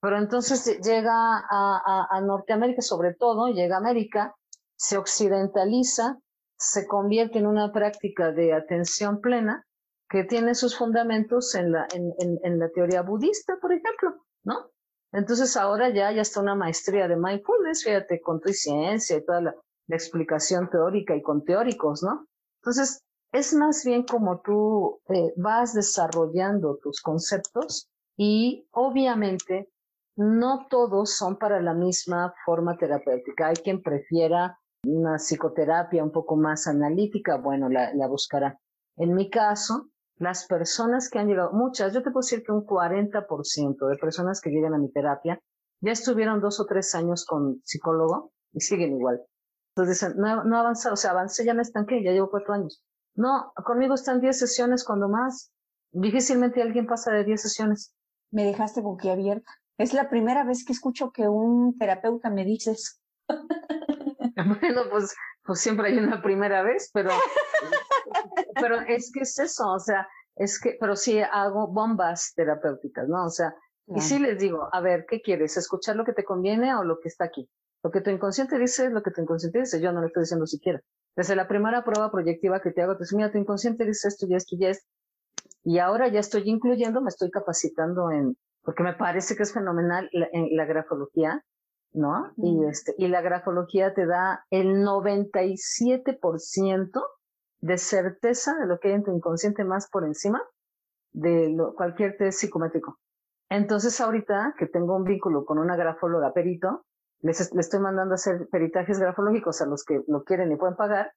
Pero 0.00 0.18
entonces 0.18 0.80
llega 0.82 1.14
a, 1.14 2.20
Norteamérica, 2.22 2.82
sobre 2.82 3.14
todo, 3.14 3.48
llega 3.48 3.76
a 3.76 3.78
América, 3.78 4.34
se 4.76 4.98
occidentaliza, 4.98 6.18
se 6.58 6.86
convierte 6.86 7.38
en 7.38 7.46
una 7.46 7.72
práctica 7.72 8.32
de 8.32 8.52
atención 8.52 9.20
plena 9.20 9.64
que 10.12 10.24
tiene 10.24 10.54
sus 10.54 10.76
fundamentos 10.76 11.54
en 11.54 11.72
la, 11.72 11.88
en, 11.90 12.58
la 12.58 12.68
teoría 12.68 13.00
budista, 13.00 13.56
por 13.62 13.72
ejemplo, 13.72 14.22
¿no? 14.44 14.70
Entonces 15.10 15.56
ahora 15.56 15.88
ya, 15.88 16.12
ya 16.12 16.20
está 16.20 16.40
una 16.40 16.54
maestría 16.54 17.08
de 17.08 17.16
mindfulness, 17.16 17.82
fíjate, 17.82 18.20
con 18.20 18.38
tu 18.38 18.50
ciencia 18.50 19.16
y 19.16 19.24
toda 19.24 19.40
la, 19.40 19.54
la 19.86 19.96
explicación 19.96 20.68
teórica 20.68 21.16
y 21.16 21.22
con 21.22 21.42
teóricos, 21.46 22.02
¿no? 22.02 22.26
Entonces, 22.60 23.02
es 23.32 23.54
más 23.54 23.86
bien 23.86 24.02
como 24.02 24.42
tú 24.42 25.00
eh, 25.08 25.32
vas 25.36 25.72
desarrollando 25.72 26.76
tus 26.82 27.00
conceptos 27.00 27.88
y 28.14 28.68
obviamente 28.72 29.70
no 30.16 30.66
todos 30.68 31.16
son 31.16 31.38
para 31.38 31.58
la 31.62 31.72
misma 31.72 32.34
forma 32.44 32.76
terapéutica. 32.76 33.48
Hay 33.48 33.56
quien 33.56 33.82
prefiera 33.82 34.58
una 34.84 35.16
psicoterapia 35.16 36.04
un 36.04 36.12
poco 36.12 36.36
más 36.36 36.66
analítica, 36.66 37.38
bueno, 37.38 37.70
la, 37.70 37.94
la 37.94 38.06
buscará. 38.08 38.58
En 38.98 39.14
mi 39.14 39.30
caso, 39.30 39.88
las 40.16 40.46
personas 40.46 41.08
que 41.10 41.18
han 41.18 41.28
llegado, 41.28 41.52
muchas, 41.52 41.92
yo 41.92 42.02
te 42.02 42.10
puedo 42.10 42.22
decir 42.22 42.42
que 42.44 42.52
un 42.52 42.64
40% 42.64 43.88
de 43.88 43.96
personas 43.96 44.40
que 44.40 44.50
llegan 44.50 44.74
a 44.74 44.78
mi 44.78 44.90
terapia 44.90 45.40
ya 45.80 45.92
estuvieron 45.92 46.40
dos 46.40 46.60
o 46.60 46.66
tres 46.66 46.94
años 46.94 47.24
con 47.24 47.60
psicólogo 47.64 48.32
y 48.52 48.60
siguen 48.60 48.96
igual. 48.96 49.20
Entonces 49.74 50.00
dicen, 50.00 50.16
no, 50.18 50.44
no 50.44 50.58
avanza, 50.58 50.92
o 50.92 50.96
sea, 50.96 51.12
avancé, 51.12 51.44
ya 51.44 51.54
me 51.54 51.62
estanqué, 51.62 52.02
ya 52.04 52.12
llevo 52.12 52.30
cuatro 52.30 52.54
años. 52.54 52.84
No, 53.14 53.52
conmigo 53.64 53.94
están 53.94 54.20
diez 54.20 54.38
sesiones 54.38 54.84
cuando 54.84 55.08
más. 55.08 55.50
Difícilmente 55.90 56.62
alguien 56.62 56.86
pasa 56.86 57.10
de 57.12 57.24
diez 57.24 57.42
sesiones. 57.42 57.94
Me 58.30 58.44
dejaste 58.44 58.80
boquiabierta. 58.80 59.50
Es 59.78 59.92
la 59.92 60.08
primera 60.08 60.44
vez 60.44 60.64
que 60.64 60.72
escucho 60.72 61.10
que 61.10 61.28
un 61.28 61.76
terapeuta 61.78 62.30
me 62.30 62.44
dice 62.44 62.72
eso. 62.72 62.98
bueno, 64.60 64.82
pues, 64.90 65.14
pues 65.44 65.60
siempre 65.60 65.88
hay 65.88 65.98
una 65.98 66.22
primera 66.22 66.62
vez, 66.62 66.90
pero, 66.92 67.10
pero 68.60 68.80
es 68.80 69.10
que 69.12 69.20
es 69.20 69.38
eso, 69.38 69.70
o 69.70 69.78
sea, 69.78 70.08
es 70.36 70.60
que, 70.60 70.76
pero 70.80 70.96
sí 70.96 71.20
hago 71.20 71.68
bombas 71.68 72.32
terapéuticas, 72.34 73.08
¿no? 73.08 73.26
O 73.26 73.30
sea, 73.30 73.54
y 73.86 74.00
sí 74.00 74.18
les 74.18 74.38
digo, 74.38 74.68
a 74.72 74.80
ver, 74.80 75.06
¿qué 75.08 75.20
quieres? 75.20 75.56
¿Escuchar 75.56 75.96
lo 75.96 76.04
que 76.04 76.12
te 76.12 76.24
conviene 76.24 76.74
o 76.74 76.84
lo 76.84 76.98
que 77.00 77.08
está 77.08 77.24
aquí? 77.24 77.50
Lo 77.82 77.90
que 77.90 78.00
tu 78.00 78.10
inconsciente 78.10 78.58
dice 78.58 78.86
es 78.86 78.92
lo 78.92 79.02
que 79.02 79.10
tu 79.10 79.20
inconsciente 79.20 79.58
dice, 79.58 79.80
yo 79.80 79.92
no 79.92 80.00
lo 80.00 80.06
estoy 80.06 80.22
diciendo 80.22 80.46
siquiera. 80.46 80.80
Desde 81.16 81.36
la 81.36 81.48
primera 81.48 81.84
prueba 81.84 82.10
proyectiva 82.10 82.60
que 82.60 82.70
te 82.70 82.80
hago, 82.80 82.96
te 82.96 83.04
dice, 83.04 83.16
mira, 83.16 83.32
tu 83.32 83.38
inconsciente 83.38 83.84
dice 83.84 84.08
esto 84.08 84.26
y 84.28 84.34
esto 84.34 84.56
y 84.58 84.66
esto. 84.66 84.88
Y 85.64 85.78
ahora 85.78 86.08
ya 86.08 86.20
estoy 86.20 86.48
incluyendo, 86.48 87.02
me 87.02 87.08
estoy 87.08 87.30
capacitando 87.30 88.10
en, 88.10 88.36
porque 88.62 88.82
me 88.82 88.94
parece 88.94 89.36
que 89.36 89.42
es 89.42 89.52
fenomenal 89.52 90.08
la, 90.12 90.28
en 90.32 90.56
la 90.56 90.64
grafología, 90.64 91.44
¿no? 91.92 92.32
Y, 92.36 92.64
este, 92.64 92.94
y 92.98 93.08
la 93.08 93.20
grafología 93.20 93.94
te 93.94 94.06
da 94.06 94.44
el 94.50 94.84
97% 94.84 97.02
de 97.60 97.78
certeza 97.78 98.54
de 98.56 98.66
lo 98.66 98.78
que 98.78 98.88
hay 98.88 98.94
en 98.94 99.04
tu 99.04 99.14
inconsciente 99.14 99.64
más 99.64 99.88
por 99.88 100.04
encima 100.04 100.42
de 101.12 101.50
lo, 101.50 101.74
cualquier 101.74 102.16
test 102.16 102.40
psicométrico. 102.40 102.98
Entonces 103.48 104.00
ahorita 104.00 104.54
que 104.58 104.66
tengo 104.66 104.96
un 104.96 105.04
vínculo 105.04 105.44
con 105.44 105.58
una 105.58 105.76
grafóloga 105.76 106.32
perito, 106.32 106.84
les, 107.20 107.40
estoy 107.40 107.80
mandando 107.80 108.14
a 108.14 108.16
hacer 108.16 108.48
peritajes 108.50 108.98
grafológicos 108.98 109.60
a 109.60 109.66
los 109.66 109.84
que 109.84 110.02
lo 110.08 110.24
quieren 110.24 110.50
y 110.50 110.56
pueden 110.56 110.76
pagar, 110.76 111.12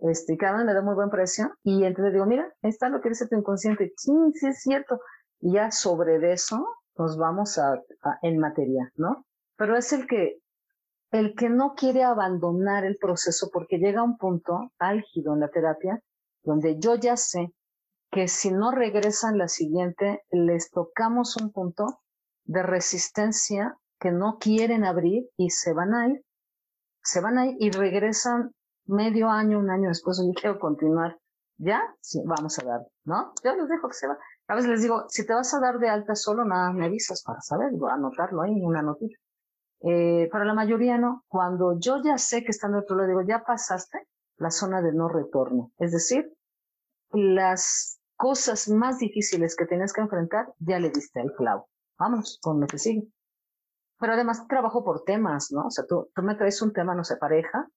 este, 0.00 0.36
cada 0.36 0.56
uno 0.56 0.64
me 0.64 0.74
da 0.74 0.82
muy 0.82 0.94
buen 0.94 1.10
precio, 1.10 1.52
y 1.64 1.82
entonces 1.82 2.12
digo, 2.12 2.26
mira, 2.26 2.52
está 2.62 2.88
lo 2.88 3.00
que 3.00 3.08
dice 3.08 3.26
tu 3.26 3.36
inconsciente, 3.36 3.92
sí, 3.96 4.12
sí 4.34 4.46
es 4.46 4.62
cierto, 4.62 5.00
y 5.40 5.54
ya 5.54 5.72
sobre 5.72 6.32
eso 6.32 6.64
nos 6.96 7.18
vamos 7.18 7.58
a, 7.58 7.72
a, 8.02 8.18
en 8.22 8.38
materia, 8.38 8.92
¿no? 8.96 9.24
Pero 9.58 9.76
es 9.76 9.92
el 9.92 10.06
que, 10.06 10.38
el 11.10 11.34
que 11.34 11.50
no 11.50 11.74
quiere 11.74 12.04
abandonar 12.04 12.84
el 12.84 12.96
proceso 12.96 13.50
porque 13.52 13.78
llega 13.78 14.02
un 14.02 14.16
punto 14.16 14.72
álgido 14.78 15.34
en 15.34 15.40
la 15.40 15.48
terapia 15.48 16.02
donde 16.42 16.78
yo 16.78 16.94
ya 16.94 17.16
sé 17.16 17.52
que 18.10 18.28
si 18.28 18.50
no 18.50 18.70
regresan 18.70 19.36
la 19.36 19.48
siguiente, 19.48 20.22
les 20.30 20.70
tocamos 20.70 21.36
un 21.36 21.52
punto 21.52 22.00
de 22.44 22.62
resistencia 22.62 23.76
que 24.00 24.12
no 24.12 24.38
quieren 24.38 24.84
abrir 24.84 25.28
y 25.36 25.50
se 25.50 25.74
van 25.74 25.92
a 25.92 26.08
ir, 26.08 26.24
se 27.02 27.20
van 27.20 27.36
a 27.36 27.46
ir 27.46 27.56
y 27.58 27.70
regresan 27.70 28.52
medio 28.86 29.28
año, 29.28 29.58
un 29.58 29.70
año 29.70 29.88
después, 29.88 30.18
yo 30.24 30.32
quiero 30.40 30.58
continuar. 30.58 31.18
¿Ya? 31.60 31.82
Sí, 32.00 32.22
vamos 32.24 32.56
a 32.60 32.64
dar, 32.64 32.80
¿no? 33.04 33.32
Yo 33.42 33.56
les 33.56 33.68
dejo 33.68 33.88
que 33.88 33.94
se 33.94 34.06
va. 34.06 34.16
A 34.46 34.54
veces 34.54 34.70
les 34.70 34.82
digo, 34.82 35.04
si 35.08 35.26
te 35.26 35.34
vas 35.34 35.52
a 35.52 35.58
dar 35.60 35.80
de 35.80 35.88
alta 35.88 36.14
solo, 36.14 36.44
nada, 36.44 36.72
me 36.72 36.86
avisas 36.86 37.22
para 37.24 37.40
saber, 37.40 37.72
voy 37.72 37.90
a 37.90 37.94
anotarlo 37.94 38.42
ahí 38.42 38.52
en 38.52 38.64
una 38.64 38.80
notita. 38.80 39.18
Eh, 39.80 40.28
para 40.30 40.44
la 40.44 40.54
mayoría 40.54 40.98
no. 40.98 41.24
Cuando 41.28 41.78
yo 41.78 42.02
ya 42.02 42.18
sé 42.18 42.44
que 42.44 42.50
están 42.50 42.72
de 42.72 42.78
otro 42.78 42.96
lado, 42.96 43.08
digo, 43.08 43.22
ya 43.22 43.44
pasaste 43.44 44.08
la 44.36 44.50
zona 44.50 44.82
de 44.82 44.92
no 44.92 45.08
retorno. 45.08 45.72
Es 45.78 45.92
decir, 45.92 46.32
las 47.10 48.00
cosas 48.16 48.68
más 48.68 48.98
difíciles 48.98 49.56
que 49.56 49.66
tienes 49.66 49.92
que 49.92 50.00
enfrentar, 50.00 50.52
ya 50.58 50.78
le 50.78 50.90
diste 50.90 51.20
el 51.20 51.32
clavo. 51.32 51.68
Vamos 51.98 52.38
con 52.42 52.60
lo 52.60 52.66
que 52.66 52.78
sigue. 52.78 53.08
Pero 53.98 54.12
además 54.12 54.46
trabajo 54.48 54.84
por 54.84 55.04
temas, 55.04 55.50
¿no? 55.50 55.66
O 55.66 55.70
sea, 55.70 55.84
tú, 55.86 56.10
tú 56.14 56.22
me 56.22 56.34
traes 56.34 56.62
un 56.62 56.72
tema, 56.72 56.94
no 56.94 57.04
sé, 57.04 57.16
pareja, 57.16 57.68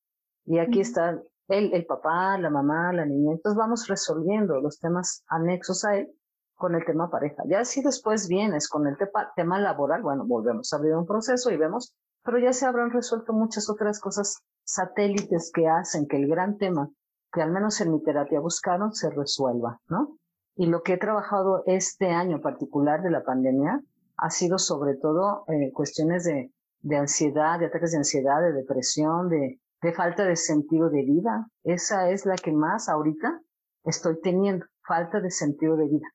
y 0.46 0.60
aquí 0.60 0.80
está 0.82 1.22
el, 1.48 1.74
el 1.74 1.86
papá, 1.86 2.38
la 2.38 2.50
mamá, 2.50 2.94
la 2.94 3.06
niña. 3.06 3.34
Entonces 3.34 3.58
vamos 3.58 3.88
resolviendo 3.88 4.60
los 4.60 4.80
temas 4.80 5.24
anexos 5.28 5.84
a 5.86 5.98
él 5.98 6.14
con 6.62 6.76
el 6.76 6.86
tema 6.86 7.10
pareja. 7.10 7.41
Ya 7.47 7.65
si 7.65 7.82
después 7.82 8.28
vienes 8.28 8.69
con 8.69 8.86
el 8.86 8.95
tema 9.36 9.60
laboral, 9.60 10.04
bueno, 10.04 10.26
volvemos 10.28 10.71
a 10.71 10.78
abrir 10.78 10.95
un 10.95 11.08
proceso 11.08 11.50
y 11.50 11.58
vemos, 11.58 11.95
pero 12.24 12.38
ya 12.38 12.54
se 12.54 12.67
habrán 12.67 12.91
resuelto 12.91 13.34
muchas 13.34 13.67
otras 13.67 14.00
cosas 14.00 14.38
satélites 14.63 15.52
que 15.52 15.67
hacen 15.67 16.08
que 16.08 16.17
el 16.17 16.28
gran 16.28 16.58
tema 16.58 16.88
que 17.34 17.41
al 17.41 17.52
menos 17.52 17.82
en 17.82 17.91
mi 17.91 18.04
terapia 18.04 18.39
buscaron 18.39 18.93
se 18.93 19.10
resuelva, 19.10 19.80
¿no? 19.88 20.17
Y 20.56 20.67
lo 20.67 20.84
que 20.84 20.93
he 20.93 20.97
trabajado 20.97 21.63
este 21.65 22.12
año 22.12 22.41
particular 22.41 23.02
de 23.02 23.10
la 23.10 23.24
pandemia 23.24 23.82
ha 24.17 24.30
sido 24.30 24.60
sobre 24.60 24.95
todo 24.95 25.45
eh, 25.47 25.71
cuestiones 25.74 26.26
de, 26.26 26.52
de 26.82 26.97
ansiedad, 26.97 27.58
de 27.58 27.67
ataques 27.67 27.91
de 27.91 28.00
ansiedad, 28.00 28.41
de 28.41 28.52
depresión, 28.52 29.30
de, 29.30 29.60
de 29.82 29.93
falta 29.93 30.26
de 30.26 30.36
sentido 30.36 30.89
de 30.89 31.04
vida. 31.04 31.47
Esa 31.63 32.12
es 32.12 32.26
la 32.26 32.36
que 32.36 32.52
más 32.52 32.89
ahorita 32.89 33.41
estoy 33.86 34.19
teniendo, 34.21 34.65
falta 34.86 35.21
de 35.21 35.32
sentido 35.32 35.78
de 35.78 35.88
vida. 35.88 36.08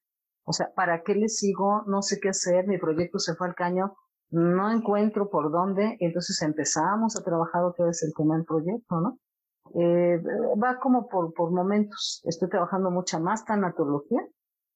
O 0.49 0.53
sea, 0.53 0.73
¿para 0.75 1.03
qué 1.03 1.17
le 1.17 1.29
sigo? 1.29 1.83
No 1.87 2.03
sé 2.03 2.21
qué 2.21 2.29
hacer, 2.29 2.69
mi 2.69 2.79
proyecto 2.79 3.19
se 3.19 3.35
fue 3.35 3.49
al 3.49 3.57
caño, 3.57 3.97
no 4.31 4.71
encuentro 4.71 5.29
por 5.29 5.51
dónde, 5.51 5.97
entonces 5.99 6.41
empezamos 6.41 7.17
a 7.17 7.25
trabajar 7.25 7.65
otra 7.65 7.87
vez 7.87 8.03
el 8.05 8.13
tema 8.17 8.37
del 8.37 8.45
proyecto, 8.45 9.01
¿no? 9.01 9.19
Eh, 9.75 10.23
va 10.63 10.79
como 10.79 11.09
por, 11.09 11.35
por 11.35 11.51
momentos. 11.51 12.23
Estoy 12.25 12.49
trabajando 12.49 12.93
mucha 12.93 13.19
más 13.19 13.45
tanatología 13.45 14.21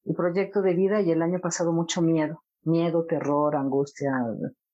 y 0.05 0.13
proyecto 0.15 0.61
de 0.61 0.75
vida 0.75 1.01
y 1.01 1.13
el 1.13 1.23
año 1.23 1.39
pasado 1.41 1.73
mucho 1.73 2.03
miedo. 2.03 2.43
Miedo, 2.63 3.07
terror, 3.07 3.55
angustia, 3.55 4.13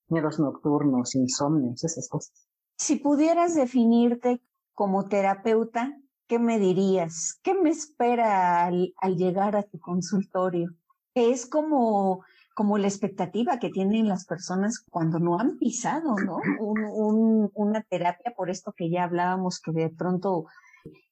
miedos 0.09 0.41
nocturnos, 0.41 1.15
insomnios, 1.15 1.85
esas 1.85 2.09
cosas. 2.09 2.49
Si 2.77 2.97
pudieras 2.97 3.55
definirte 3.55 4.43
como 4.73 5.09
terapeuta, 5.09 5.95
¿qué 6.27 6.39
me 6.39 6.59
dirías? 6.59 7.39
¿Qué 7.43 7.55
me 7.55 7.69
espera 7.69 8.65
al, 8.65 8.95
al 8.97 9.17
llegar 9.17 9.57
a 9.57 9.63
tu 9.63 9.79
consultorio? 9.79 10.71
Es 11.17 11.47
como, 11.47 12.25
como 12.55 12.79
la 12.79 12.89
expectativa 12.89 13.59
que 13.59 13.71
tienen 13.71 14.07
las 14.07 14.27
personas 14.27 14.85
cuando 14.91 15.19
no 15.19 15.39
han 15.39 15.57
pisado, 15.57 16.15
¿no? 16.17 16.37
Un, 16.61 16.85
un, 16.85 17.51
una 17.55 17.83
terapia, 17.83 18.35
por 18.37 18.51
esto 18.51 18.75
que 18.77 18.91
ya 18.91 19.05
hablábamos, 19.05 19.61
que 19.61 19.73
de 19.73 19.89
pronto 19.89 20.45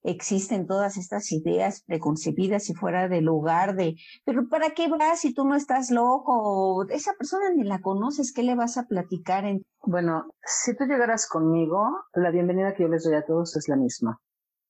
existen 0.02 0.66
todas 0.66 0.96
estas 0.96 1.32
ideas 1.32 1.82
preconcebidas 1.86 2.68
y 2.68 2.74
fuera 2.74 3.08
del 3.08 3.24
lugar 3.24 3.74
de, 3.74 3.96
pero 4.24 4.48
¿para 4.48 4.70
qué 4.70 4.88
vas 4.88 5.20
si 5.20 5.32
tú 5.32 5.44
no 5.44 5.56
estás 5.56 5.90
loco? 5.90 6.86
Esa 6.90 7.14
persona 7.14 7.50
ni 7.50 7.64
la 7.64 7.80
conoces, 7.80 8.32
¿qué 8.32 8.42
le 8.42 8.54
vas 8.54 8.76
a 8.76 8.84
platicar? 8.84 9.44
En... 9.46 9.62
Bueno, 9.82 10.26
si 10.44 10.76
tú 10.76 10.84
llegaras 10.84 11.26
conmigo, 11.26 11.88
la 12.12 12.30
bienvenida 12.30 12.74
que 12.74 12.82
yo 12.82 12.88
les 12.88 13.04
doy 13.04 13.14
a 13.14 13.24
todos 13.24 13.56
es 13.56 13.68
la 13.68 13.76
misma. 13.76 14.20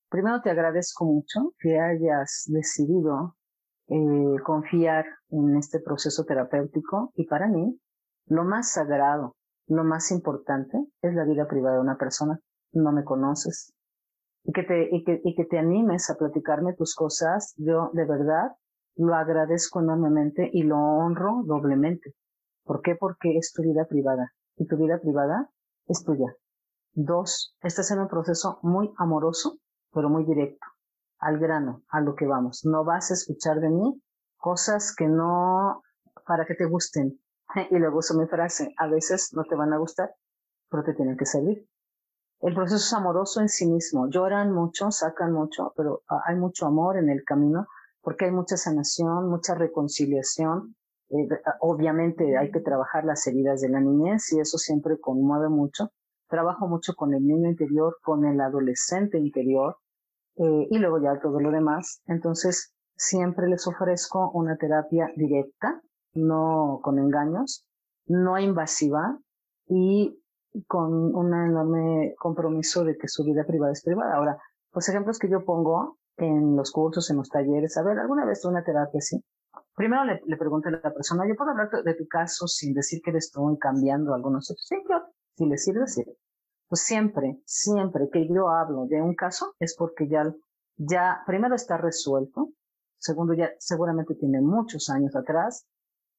Primero 0.09 0.41
te 0.41 0.51
agradezco 0.51 1.05
mucho 1.05 1.53
que 1.59 1.79
hayas 1.79 2.43
decidido 2.47 3.35
eh, 3.87 4.35
confiar 4.43 5.05
en 5.29 5.55
este 5.57 5.79
proceso 5.79 6.25
terapéutico 6.25 7.11
y 7.15 7.27
para 7.27 7.47
mí 7.47 7.79
lo 8.27 8.43
más 8.43 8.71
sagrado, 8.71 9.35
lo 9.67 9.83
más 9.83 10.11
importante 10.11 10.77
es 11.01 11.13
la 11.13 11.23
vida 11.23 11.47
privada 11.47 11.75
de 11.75 11.81
una 11.81 11.97
persona. 11.97 12.39
No 12.71 12.91
me 12.91 13.03
conoces. 13.03 13.73
Y 14.43 14.51
que 14.51 14.63
te, 14.63 14.89
y 14.91 15.03
que, 15.03 15.21
y 15.23 15.35
que 15.35 15.45
te 15.45 15.59
animes 15.59 16.09
a 16.09 16.15
platicarme 16.15 16.73
tus 16.73 16.95
cosas, 16.95 17.53
yo 17.57 17.91
de 17.93 18.05
verdad 18.05 18.55
lo 18.95 19.13
agradezco 19.13 19.81
enormemente 19.81 20.49
y 20.51 20.63
lo 20.63 20.77
honro 20.77 21.43
doblemente. 21.45 22.13
¿Por 22.63 22.81
qué? 22.81 22.95
Porque 22.95 23.37
es 23.37 23.53
tu 23.53 23.61
vida 23.61 23.85
privada 23.85 24.31
y 24.57 24.65
tu 24.65 24.77
vida 24.77 24.99
privada 24.99 25.49
es 25.87 26.03
tuya. 26.03 26.35
Dos, 26.93 27.55
estás 27.61 27.91
en 27.91 27.99
un 27.99 28.07
proceso 28.07 28.59
muy 28.63 28.91
amoroso, 28.97 29.57
pero 29.91 30.09
muy 30.09 30.25
directo 30.25 30.65
al 31.19 31.39
grano, 31.39 31.83
a 31.89 32.01
lo 32.01 32.15
que 32.15 32.25
vamos. 32.25 32.65
No 32.65 32.83
vas 32.83 33.11
a 33.11 33.13
escuchar 33.13 33.59
de 33.59 33.69
mí 33.69 34.01
cosas 34.37 34.93
que 34.95 35.07
no, 35.07 35.81
para 36.25 36.45
que 36.45 36.55
te 36.55 36.65
gusten. 36.65 37.19
Y 37.71 37.77
luego 37.77 37.99
uso 37.99 38.17
mi 38.17 38.27
frase, 38.27 38.73
a 38.77 38.87
veces 38.87 39.29
no 39.33 39.43
te 39.43 39.55
van 39.55 39.71
a 39.73 39.77
gustar, 39.77 40.13
pero 40.69 40.83
te 40.83 40.93
tienen 40.93 41.17
que 41.17 41.25
servir. 41.25 41.67
El 42.41 42.53
proceso 42.53 42.75
es 42.75 42.93
amoroso 42.93 43.41
en 43.41 43.49
sí 43.49 43.65
mismo. 43.65 44.09
Lloran 44.09 44.51
mucho, 44.51 44.91
sacan 44.91 45.31
mucho, 45.31 45.73
pero 45.75 46.03
hay 46.25 46.35
mucho 46.35 46.65
amor 46.65 46.97
en 46.97 47.09
el 47.09 47.23
camino 47.23 47.67
porque 48.01 48.25
hay 48.25 48.31
mucha 48.31 48.57
sanación, 48.57 49.29
mucha 49.29 49.55
reconciliación. 49.55 50.75
Eh, 51.09 51.27
obviamente 51.61 52.37
hay 52.37 52.51
que 52.51 52.59
trabajar 52.59 53.03
las 53.05 53.25
heridas 53.25 53.61
de 53.61 53.69
la 53.69 53.79
niñez 53.79 54.31
y 54.33 54.39
eso 54.39 54.57
siempre 54.57 54.99
conmueve 54.99 55.49
mucho. 55.49 55.91
Trabajo 56.27 56.67
mucho 56.67 56.93
con 56.95 57.13
el 57.13 57.25
niño 57.25 57.49
interior, 57.49 57.97
con 58.03 58.25
el 58.25 58.39
adolescente 58.41 59.17
interior, 59.17 59.77
eh, 60.37 60.67
y 60.69 60.77
luego 60.77 61.01
ya 61.01 61.19
todo 61.19 61.39
lo 61.39 61.51
demás. 61.51 62.01
Entonces, 62.07 62.73
siempre 62.95 63.47
les 63.47 63.67
ofrezco 63.67 64.31
una 64.31 64.57
terapia 64.57 65.09
directa, 65.15 65.81
no 66.13 66.79
con 66.81 66.99
engaños, 66.99 67.65
no 68.07 68.39
invasiva 68.39 69.17
y 69.67 70.21
con 70.67 71.15
un 71.15 71.33
enorme 71.33 72.15
compromiso 72.17 72.83
de 72.83 72.97
que 72.97 73.07
su 73.07 73.23
vida 73.23 73.43
privada 73.45 73.73
es 73.73 73.83
privada. 73.83 74.15
Ahora, 74.15 74.37
los 74.73 74.87
ejemplos 74.87 75.19
que 75.19 75.29
yo 75.29 75.43
pongo 75.43 75.97
en 76.17 76.55
los 76.55 76.71
cursos, 76.71 77.09
en 77.09 77.17
los 77.17 77.29
talleres, 77.29 77.77
a 77.77 77.83
ver, 77.83 77.99
¿alguna 77.99 78.25
vez 78.25 78.45
una 78.45 78.63
terapia 78.63 78.99
así? 78.99 79.21
Primero 79.75 80.05
le, 80.05 80.21
le 80.25 80.37
pregunto 80.37 80.69
a 80.69 80.71
la 80.71 80.93
persona, 80.93 81.27
¿yo 81.27 81.35
puedo 81.35 81.51
hablar 81.51 81.69
de 81.69 81.93
tu 81.95 82.07
caso 82.07 82.47
sin 82.47 82.73
decir 82.73 83.01
que 83.03 83.11
eres 83.11 83.31
tú 83.31 83.51
y 83.51 83.57
cambiando 83.57 84.13
algunos 84.13 84.49
otros? 84.49 84.65
Sí, 84.65 84.77
si 85.35 85.45
le 85.45 85.57
sirve, 85.57 85.87
sirve. 85.87 86.15
Pues 86.67 86.81
siempre, 86.81 87.41
siempre 87.45 88.09
que 88.11 88.27
yo 88.27 88.49
hablo 88.49 88.85
de 88.87 89.01
un 89.01 89.15
caso 89.15 89.53
es 89.59 89.75
porque 89.77 90.07
ya, 90.07 90.23
ya 90.77 91.21
primero 91.25 91.55
está 91.55 91.77
resuelto, 91.77 92.49
segundo 92.97 93.33
ya 93.33 93.51
seguramente 93.59 94.15
tiene 94.15 94.41
muchos 94.41 94.89
años 94.89 95.15
atrás 95.15 95.65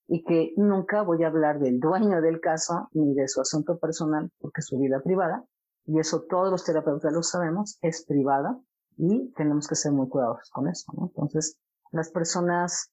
y 0.08 0.22
que 0.22 0.52
nunca 0.56 1.02
voy 1.02 1.24
a 1.24 1.28
hablar 1.28 1.58
del 1.58 1.80
dueño 1.80 2.20
del 2.20 2.40
caso 2.40 2.88
ni 2.92 3.14
de 3.14 3.26
su 3.26 3.40
asunto 3.40 3.78
personal 3.78 4.30
porque 4.38 4.60
es 4.60 4.66
su 4.66 4.78
vida 4.78 5.00
privada 5.02 5.44
y 5.84 5.98
eso 5.98 6.24
todos 6.28 6.50
los 6.50 6.64
terapeutas 6.64 7.12
lo 7.12 7.22
sabemos, 7.22 7.78
es 7.80 8.04
privada 8.06 8.58
y 8.96 9.32
tenemos 9.32 9.68
que 9.68 9.74
ser 9.74 9.92
muy 9.92 10.08
cuidadosos 10.08 10.50
con 10.50 10.68
eso, 10.68 10.92
¿no? 10.96 11.06
Entonces, 11.06 11.58
las 11.92 12.10
personas 12.10 12.90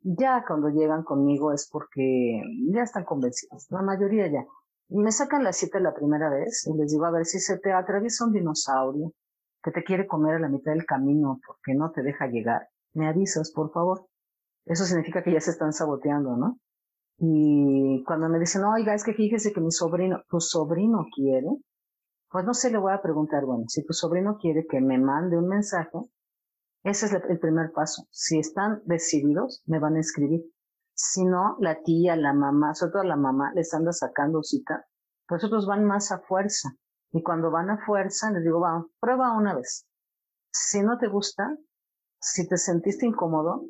ya 0.00 0.44
cuando 0.46 0.68
llegan 0.68 1.04
conmigo 1.04 1.52
es 1.52 1.68
porque 1.70 2.42
ya 2.72 2.82
están 2.82 3.04
convencidas, 3.04 3.66
la 3.70 3.82
mayoría 3.82 4.26
ya. 4.30 4.44
Me 4.94 5.10
sacan 5.10 5.42
la 5.42 5.52
cita 5.52 5.80
la 5.80 5.94
primera 5.94 6.28
vez 6.30 6.66
y 6.66 6.76
les 6.76 6.92
digo, 6.92 7.06
a 7.06 7.10
ver 7.10 7.24
si 7.24 7.38
se 7.38 7.58
te 7.58 7.72
atraviesa 7.72 8.26
un 8.26 8.32
dinosaurio 8.32 9.12
que 9.62 9.70
te 9.70 9.84
quiere 9.84 10.06
comer 10.06 10.36
a 10.36 10.40
la 10.40 10.48
mitad 10.48 10.72
del 10.72 10.84
camino 10.84 11.40
porque 11.46 11.74
no 11.74 11.90
te 11.92 12.02
deja 12.02 12.26
llegar. 12.26 12.68
Me 12.94 13.08
avisas, 13.08 13.52
por 13.52 13.72
favor. 13.72 14.06
eso 14.66 14.84
significa 14.84 15.22
que 15.22 15.32
ya 15.32 15.40
se 15.40 15.50
están 15.52 15.72
saboteando, 15.72 16.36
¿no? 16.36 16.58
Y 17.18 18.02
cuando 18.04 18.28
me 18.28 18.38
dicen, 18.38 18.64
oiga, 18.64 18.94
es 18.94 19.04
que 19.04 19.14
fíjese 19.14 19.52
que 19.52 19.60
mi 19.60 19.70
sobrino, 19.70 20.22
tu 20.28 20.40
sobrino 20.40 21.06
quiere, 21.14 21.48
pues 22.30 22.44
no 22.44 22.54
sé, 22.54 22.70
le 22.70 22.78
voy 22.78 22.92
a 22.92 23.02
preguntar, 23.02 23.44
bueno, 23.44 23.64
si 23.68 23.84
tu 23.84 23.92
sobrino 23.92 24.38
quiere 24.38 24.66
que 24.66 24.80
me 24.80 24.98
mande 24.98 25.38
un 25.38 25.48
mensaje, 25.48 25.98
ese 26.82 27.06
es 27.06 27.12
el 27.12 27.38
primer 27.38 27.70
paso. 27.72 28.06
Si 28.10 28.38
están 28.38 28.82
decididos, 28.86 29.62
me 29.66 29.78
van 29.78 29.96
a 29.96 30.00
escribir. 30.00 30.42
Si 31.04 31.24
no, 31.24 31.56
la 31.58 31.82
tía, 31.82 32.14
la 32.14 32.32
mamá, 32.32 32.76
sobre 32.76 32.92
todo 32.92 33.02
la 33.02 33.16
mamá, 33.16 33.50
les 33.56 33.74
anda 33.74 33.92
sacando 33.92 34.40
cita, 34.44 34.86
pues 35.26 35.42
otros 35.42 35.66
van 35.66 35.84
más 35.84 36.12
a 36.12 36.20
fuerza. 36.20 36.76
Y 37.10 37.24
cuando 37.24 37.50
van 37.50 37.70
a 37.70 37.84
fuerza, 37.84 38.30
les 38.30 38.44
digo, 38.44 38.60
vamos, 38.60 38.86
prueba 39.00 39.36
una 39.36 39.52
vez. 39.52 39.84
Si 40.52 40.80
no 40.80 40.98
te 40.98 41.08
gusta, 41.08 41.58
si 42.20 42.46
te 42.46 42.56
sentiste 42.56 43.04
incómodo, 43.04 43.64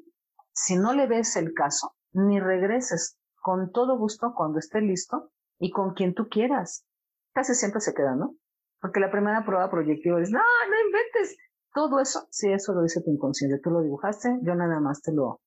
si 0.52 0.76
no 0.76 0.92
le 0.92 1.06
ves 1.06 1.34
el 1.36 1.54
caso, 1.54 1.94
ni 2.12 2.38
regreses 2.38 3.16
con 3.40 3.72
todo 3.72 3.96
gusto 3.96 4.34
cuando 4.36 4.58
esté 4.58 4.82
listo 4.82 5.32
y 5.58 5.70
con 5.70 5.94
quien 5.94 6.12
tú 6.12 6.28
quieras. 6.28 6.84
Casi 7.32 7.54
siempre 7.54 7.80
se 7.80 7.94
queda, 7.94 8.14
¿no? 8.14 8.34
Porque 8.78 9.00
la 9.00 9.10
primera 9.10 9.42
prueba 9.46 9.70
proyectiva 9.70 10.20
es, 10.20 10.30
no, 10.30 10.38
no 10.38 10.86
inventes. 10.86 11.38
Todo 11.72 11.98
eso, 11.98 12.26
sí, 12.30 12.52
eso 12.52 12.74
lo 12.74 12.82
dice 12.82 13.00
tu 13.00 13.10
inconsciente. 13.10 13.58
Tú 13.58 13.70
lo 13.70 13.80
dibujaste, 13.80 14.38
yo 14.42 14.54
nada 14.54 14.80
más 14.80 15.00
te 15.00 15.12
lo, 15.14 15.40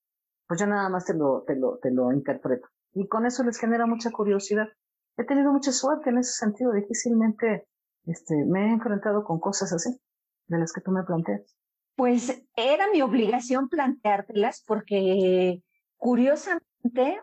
pues 0.47 0.59
yo 0.59 0.67
nada 0.67 0.89
más 0.89 1.05
te 1.05 1.13
lo, 1.13 1.43
te 1.43 1.55
lo, 1.55 1.77
te 1.77 1.91
lo 1.91 2.11
interpreto. 2.11 2.67
Y 2.93 3.07
con 3.07 3.25
eso 3.25 3.43
les 3.43 3.59
genera 3.59 3.85
mucha 3.85 4.11
curiosidad. 4.11 4.67
He 5.17 5.25
tenido 5.25 5.51
mucha 5.51 5.71
suerte 5.71 6.09
en 6.09 6.19
ese 6.19 6.33
sentido. 6.33 6.71
Difícilmente, 6.71 7.67
este, 8.05 8.35
me 8.45 8.67
he 8.67 8.73
enfrentado 8.73 9.23
con 9.23 9.39
cosas 9.39 9.73
así, 9.73 9.99
de 10.47 10.59
las 10.59 10.71
que 10.71 10.81
tú 10.81 10.91
me 10.91 11.03
planteas. 11.03 11.57
Pues 11.95 12.43
era 12.55 12.85
mi 12.91 13.01
obligación 13.01 13.69
planteártelas 13.69 14.63
porque 14.67 15.61
curiosamente, 15.97 17.21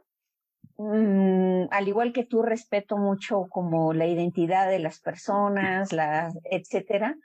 mm, 0.79 1.65
al 1.71 1.89
igual 1.89 2.13
que 2.13 2.25
tú 2.25 2.43
respeto 2.43 2.97
mucho 2.97 3.47
como 3.51 3.93
la 3.93 4.07
identidad 4.07 4.69
de 4.69 4.79
las 4.79 5.01
personas, 5.01 5.93
la, 5.93 6.33
etcétera, 6.45 7.17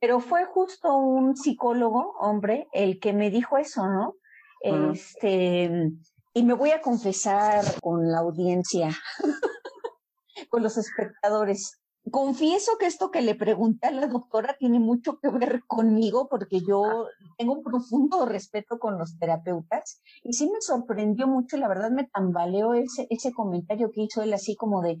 pero 0.00 0.20
fue 0.20 0.44
justo 0.44 0.96
un 0.96 1.36
psicólogo, 1.36 2.14
hombre, 2.20 2.68
el 2.72 3.00
que 3.00 3.12
me 3.12 3.30
dijo 3.30 3.58
eso, 3.58 3.86
¿no? 3.88 4.14
Este, 4.60 5.90
y 6.34 6.42
me 6.42 6.54
voy 6.54 6.70
a 6.70 6.80
confesar 6.80 7.64
con 7.80 8.10
la 8.10 8.18
audiencia, 8.18 8.90
con 10.50 10.62
los 10.62 10.76
espectadores. 10.76 11.80
Confieso 12.10 12.72
que 12.78 12.86
esto 12.86 13.10
que 13.10 13.20
le 13.20 13.34
pregunté 13.34 13.88
a 13.88 13.90
la 13.90 14.06
doctora 14.06 14.56
tiene 14.58 14.80
mucho 14.80 15.18
que 15.18 15.28
ver 15.28 15.62
conmigo 15.66 16.28
porque 16.28 16.60
yo 16.60 17.06
tengo 17.36 17.54
un 17.54 17.62
profundo 17.62 18.24
respeto 18.26 18.78
con 18.78 18.98
los 18.98 19.18
terapeutas 19.18 20.00
y 20.22 20.32
sí 20.32 20.46
me 20.46 20.60
sorprendió 20.60 21.26
mucho, 21.26 21.56
la 21.56 21.68
verdad 21.68 21.90
me 21.90 22.08
tambaleó 22.08 22.74
ese, 22.74 23.06
ese 23.10 23.32
comentario 23.32 23.90
que 23.92 24.02
hizo 24.02 24.22
él 24.22 24.32
así 24.32 24.56
como 24.56 24.80
de, 24.80 24.98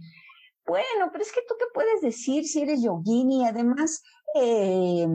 bueno, 0.66 1.08
pero 1.10 1.24
es 1.24 1.32
que 1.32 1.40
tú 1.48 1.54
qué 1.58 1.64
puedes 1.72 2.00
decir 2.02 2.46
si 2.46 2.62
eres 2.62 2.82
yogini, 2.82 3.46
además, 3.46 4.02
eh, 4.34 5.06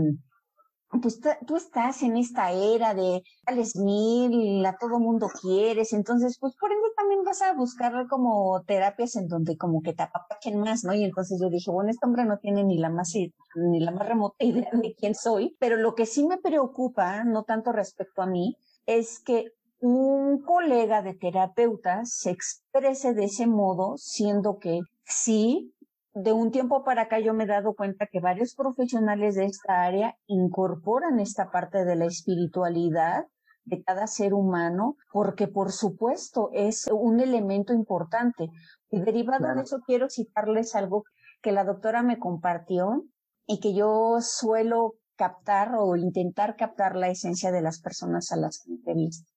pues 1.02 1.20
tú 1.46 1.56
estás 1.56 2.04
en 2.04 2.18
esta 2.18 2.52
era 2.52 2.94
de 2.94 3.24
Alex 3.46 3.76
Mil, 3.78 4.66
a 4.66 4.78
todo 4.78 5.00
mundo 5.00 5.28
quieres, 5.42 5.94
entonces 5.94 6.38
pues 6.40 6.56
por 6.56 6.72
ende 6.72 6.88
también 6.96 7.24
vas 7.24 7.42
a 7.42 7.54
buscar 7.54 8.08
como 8.08 8.62
terapias 8.66 9.16
en 9.16 9.28
donde 9.28 9.58
como 9.58 9.82
que 9.82 9.94
te 9.94 10.04
apapachen 10.04 10.60
más, 10.60 10.84
¿no? 10.84 10.94
Y 10.94 11.04
entonces 11.04 11.40
yo 11.42 11.50
dije, 11.50 11.72
bueno, 11.72 11.90
este 11.90 12.06
hombre 12.06 12.26
no 12.26 12.38
tiene 12.38 12.64
ni 12.64 12.78
la 12.78 12.90
más 12.90 13.14
ni 13.56 13.80
la 13.80 13.92
más 13.92 14.08
remota 14.08 14.36
idea 14.46 14.70
de 14.72 14.96
quién 14.96 15.16
soy, 15.16 15.56
pero 15.60 15.78
lo 15.78 15.96
que 15.96 16.06
sí 16.06 16.26
me 16.26 16.38
preocupa, 16.38 17.24
no 17.24 17.44
tanto 17.44 17.72
respecto 17.72 18.22
a 18.22 18.28
mí, 18.28 18.58
es 18.86 19.20
que 19.20 19.46
un 19.80 20.42
colega 20.42 21.02
de 21.02 21.14
terapeutas 21.14 22.10
se 22.12 22.32
exprese 22.32 23.14
de 23.14 23.26
ese 23.26 23.48
modo, 23.48 23.98
siendo 23.98 24.58
que 24.58 24.80
sí, 25.04 25.75
de 26.16 26.32
un 26.32 26.50
tiempo 26.50 26.86
para 26.86 27.04
acá 27.04 27.20
yo 27.20 27.34
me 27.34 27.44
he 27.44 27.48
dado 27.48 27.76
cuenta 27.76 28.08
que 28.08 28.22
varios 28.22 28.56
profesionales 28.56 29.36
de 29.36 29.46
esta 29.46 29.84
área 29.84 30.16
incorporan 30.28 31.20
esta 31.20 31.52
parte 31.52 31.84
de 31.84 31.98
la 31.98 32.06
espiritualidad 32.06 33.26
de 33.66 33.84
cada 33.84 34.08
ser 34.08 34.34
humano, 34.34 34.96
porque 35.12 35.48
por 35.48 35.74
supuesto 35.74 36.52
es 36.54 36.88
un 36.88 37.20
elemento 37.20 37.74
importante. 37.74 38.48
Y 38.90 39.02
derivado 39.02 39.54
de 39.54 39.62
eso 39.62 39.80
quiero 39.86 40.10
citarles 40.10 40.74
algo 40.74 41.04
que 41.42 41.52
la 41.52 41.66
doctora 41.66 42.02
me 42.02 42.18
compartió 42.18 43.04
y 43.46 43.60
que 43.60 43.74
yo 43.74 44.18
suelo 44.22 44.94
captar 45.18 45.76
o 45.78 45.98
intentar 45.98 46.56
captar 46.56 46.96
la 46.96 47.10
esencia 47.10 47.52
de 47.52 47.62
las 47.62 47.82
personas 47.82 48.32
a 48.32 48.38
las 48.38 48.62
que 48.64 48.72
entrevisto. 48.72 49.30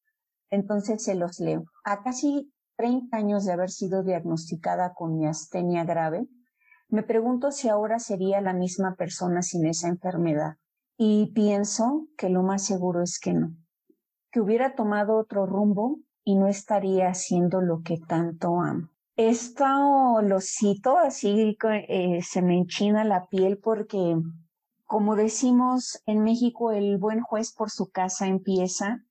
Entonces 0.49 1.03
se 1.03 1.17
los 1.17 1.41
leo. 1.41 1.65
A 1.85 2.03
casi 2.05 2.53
30 2.77 3.17
años 3.17 3.45
de 3.45 3.53
haber 3.53 3.71
sido 3.71 4.05
diagnosticada 4.05 4.93
con 4.95 5.17
miastenia 5.19 5.85
grave, 5.85 6.29
me 6.89 7.03
pregunto 7.03 7.51
si 7.51 7.69
ahora 7.69 7.99
sería 7.99 8.41
la 8.41 8.53
misma 8.53 8.95
persona 8.95 9.43
sin 9.43 9.67
esa 9.67 9.89
enfermedad. 9.89 10.57
Y 10.97 11.33
pienso 11.33 12.07
que 12.17 12.29
lo 12.29 12.43
más 12.43 12.65
seguro 12.65 13.03
es 13.03 13.21
que 13.21 13.35
no. 13.35 13.55
Que 14.31 14.41
hubiera 14.41 14.75
tomado 14.75 15.17
otro 15.17 15.47
rumbo 15.47 15.99
y 16.25 16.37
no 16.37 16.49
estaría 16.49 17.09
haciendo 17.09 17.61
lo 17.61 17.83
que 17.83 17.99
tanto 17.99 18.61
amo. 18.61 18.89
Esto 19.17 20.23
lo 20.23 20.41
cito 20.41 20.97
así, 20.97 21.57
eh, 21.89 22.21
se 22.23 22.43
me 22.43 22.57
enchina 22.57 23.05
la 23.05 23.27
piel 23.27 23.59
porque, 23.59 24.17
como 24.85 25.17
decimos 25.17 26.01
en 26.07 26.23
México, 26.23 26.71
el 26.71 26.99
buen 26.99 27.21
juez 27.21 27.53
por 27.53 27.71
su 27.71 27.91
casa 27.91 28.29
empieza 28.29 29.03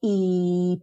y 0.00 0.82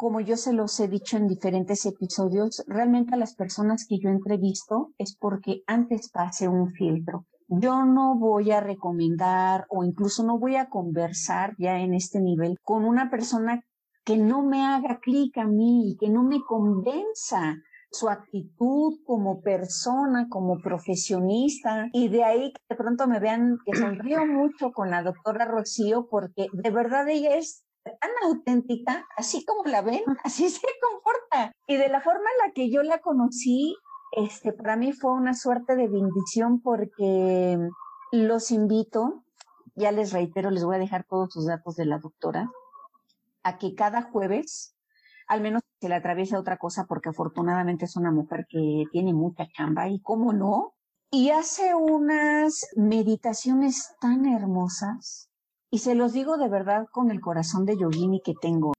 como 0.00 0.22
yo 0.22 0.38
se 0.38 0.54
los 0.54 0.80
he 0.80 0.88
dicho 0.88 1.18
en 1.18 1.28
diferentes 1.28 1.84
episodios, 1.84 2.64
realmente 2.66 3.12
a 3.12 3.18
las 3.18 3.34
personas 3.34 3.84
que 3.86 3.98
yo 3.98 4.08
entrevisto 4.08 4.94
es 4.96 5.14
porque 5.14 5.60
antes 5.66 6.08
pase 6.10 6.48
un 6.48 6.72
filtro. 6.72 7.26
Yo 7.48 7.84
no 7.84 8.18
voy 8.18 8.50
a 8.50 8.62
recomendar 8.62 9.66
o 9.68 9.84
incluso 9.84 10.24
no 10.24 10.38
voy 10.38 10.56
a 10.56 10.70
conversar 10.70 11.54
ya 11.58 11.80
en 11.80 11.92
este 11.92 12.18
nivel 12.18 12.56
con 12.62 12.86
una 12.86 13.10
persona 13.10 13.62
que 14.02 14.16
no 14.16 14.42
me 14.42 14.64
haga 14.64 15.00
clic 15.02 15.36
a 15.36 15.44
mí 15.44 15.90
y 15.90 15.96
que 15.98 16.08
no 16.08 16.22
me 16.22 16.40
convenza 16.48 17.56
su 17.90 18.08
actitud 18.08 18.94
como 19.04 19.42
persona, 19.42 20.28
como 20.30 20.60
profesionista, 20.60 21.90
y 21.92 22.08
de 22.08 22.24
ahí 22.24 22.52
que 22.54 22.62
de 22.70 22.76
pronto 22.76 23.06
me 23.06 23.20
vean 23.20 23.58
que 23.66 23.76
sonrío 23.76 24.24
mucho 24.24 24.72
con 24.72 24.88
la 24.88 25.02
doctora 25.02 25.44
Rocío 25.44 26.08
porque 26.08 26.46
de 26.54 26.70
verdad 26.70 27.06
ella 27.06 27.36
es 27.36 27.66
tan 27.84 28.10
auténtica, 28.22 29.06
así 29.16 29.44
como 29.44 29.64
la 29.64 29.82
ven, 29.82 30.02
así 30.24 30.48
se 30.50 30.66
comporta. 30.80 31.52
Y 31.66 31.76
de 31.76 31.88
la 31.88 32.00
forma 32.00 32.20
en 32.20 32.48
la 32.48 32.52
que 32.52 32.70
yo 32.70 32.82
la 32.82 32.98
conocí, 33.00 33.76
este, 34.12 34.52
para 34.52 34.76
mí 34.76 34.92
fue 34.92 35.12
una 35.12 35.34
suerte 35.34 35.76
de 35.76 35.88
bendición 35.88 36.60
porque 36.60 37.58
los 38.12 38.50
invito, 38.50 39.24
ya 39.76 39.92
les 39.92 40.12
reitero, 40.12 40.50
les 40.50 40.64
voy 40.64 40.76
a 40.76 40.80
dejar 40.80 41.04
todos 41.04 41.32
sus 41.32 41.46
datos 41.46 41.76
de 41.76 41.86
la 41.86 41.98
doctora, 41.98 42.50
a 43.42 43.56
que 43.58 43.74
cada 43.74 44.02
jueves, 44.02 44.74
al 45.28 45.40
menos 45.40 45.62
se 45.80 45.88
le 45.88 45.94
atraviese 45.94 46.36
otra 46.36 46.58
cosa, 46.58 46.86
porque 46.88 47.10
afortunadamente 47.10 47.84
es 47.84 47.96
una 47.96 48.10
mujer 48.10 48.46
que 48.48 48.84
tiene 48.90 49.14
mucha 49.14 49.46
chamba 49.56 49.88
y 49.88 50.00
cómo 50.00 50.32
no, 50.32 50.74
y 51.12 51.30
hace 51.30 51.74
unas 51.74 52.66
meditaciones 52.76 53.94
tan 54.00 54.26
hermosas 54.26 55.29
y 55.70 55.78
se 55.78 55.94
los 55.94 56.12
digo 56.12 56.36
de 56.36 56.48
verdad 56.48 56.86
con 56.92 57.10
el 57.10 57.20
corazón 57.20 57.64
de 57.64 57.76
yogini 57.78 58.20
que 58.22 58.34
tengo. 58.40 58.72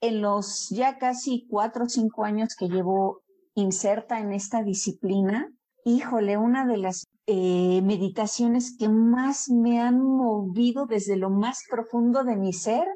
En 0.00 0.22
los 0.22 0.68
ya 0.70 0.98
casi 0.98 1.46
cuatro 1.48 1.84
o 1.84 1.88
cinco 1.88 2.24
años 2.24 2.54
que 2.56 2.68
llevo 2.68 3.22
inserta 3.54 4.20
en 4.20 4.32
esta 4.32 4.62
disciplina, 4.62 5.48
híjole, 5.84 6.36
una 6.36 6.66
de 6.66 6.78
las 6.78 7.04
eh, 7.26 7.82
meditaciones 7.82 8.76
que 8.78 8.88
más 8.88 9.50
me 9.50 9.80
han 9.80 10.00
movido 10.00 10.86
desde 10.86 11.16
lo 11.16 11.30
más 11.30 11.62
profundo 11.68 12.24
de 12.24 12.36
mi 12.36 12.52
ser 12.52 12.86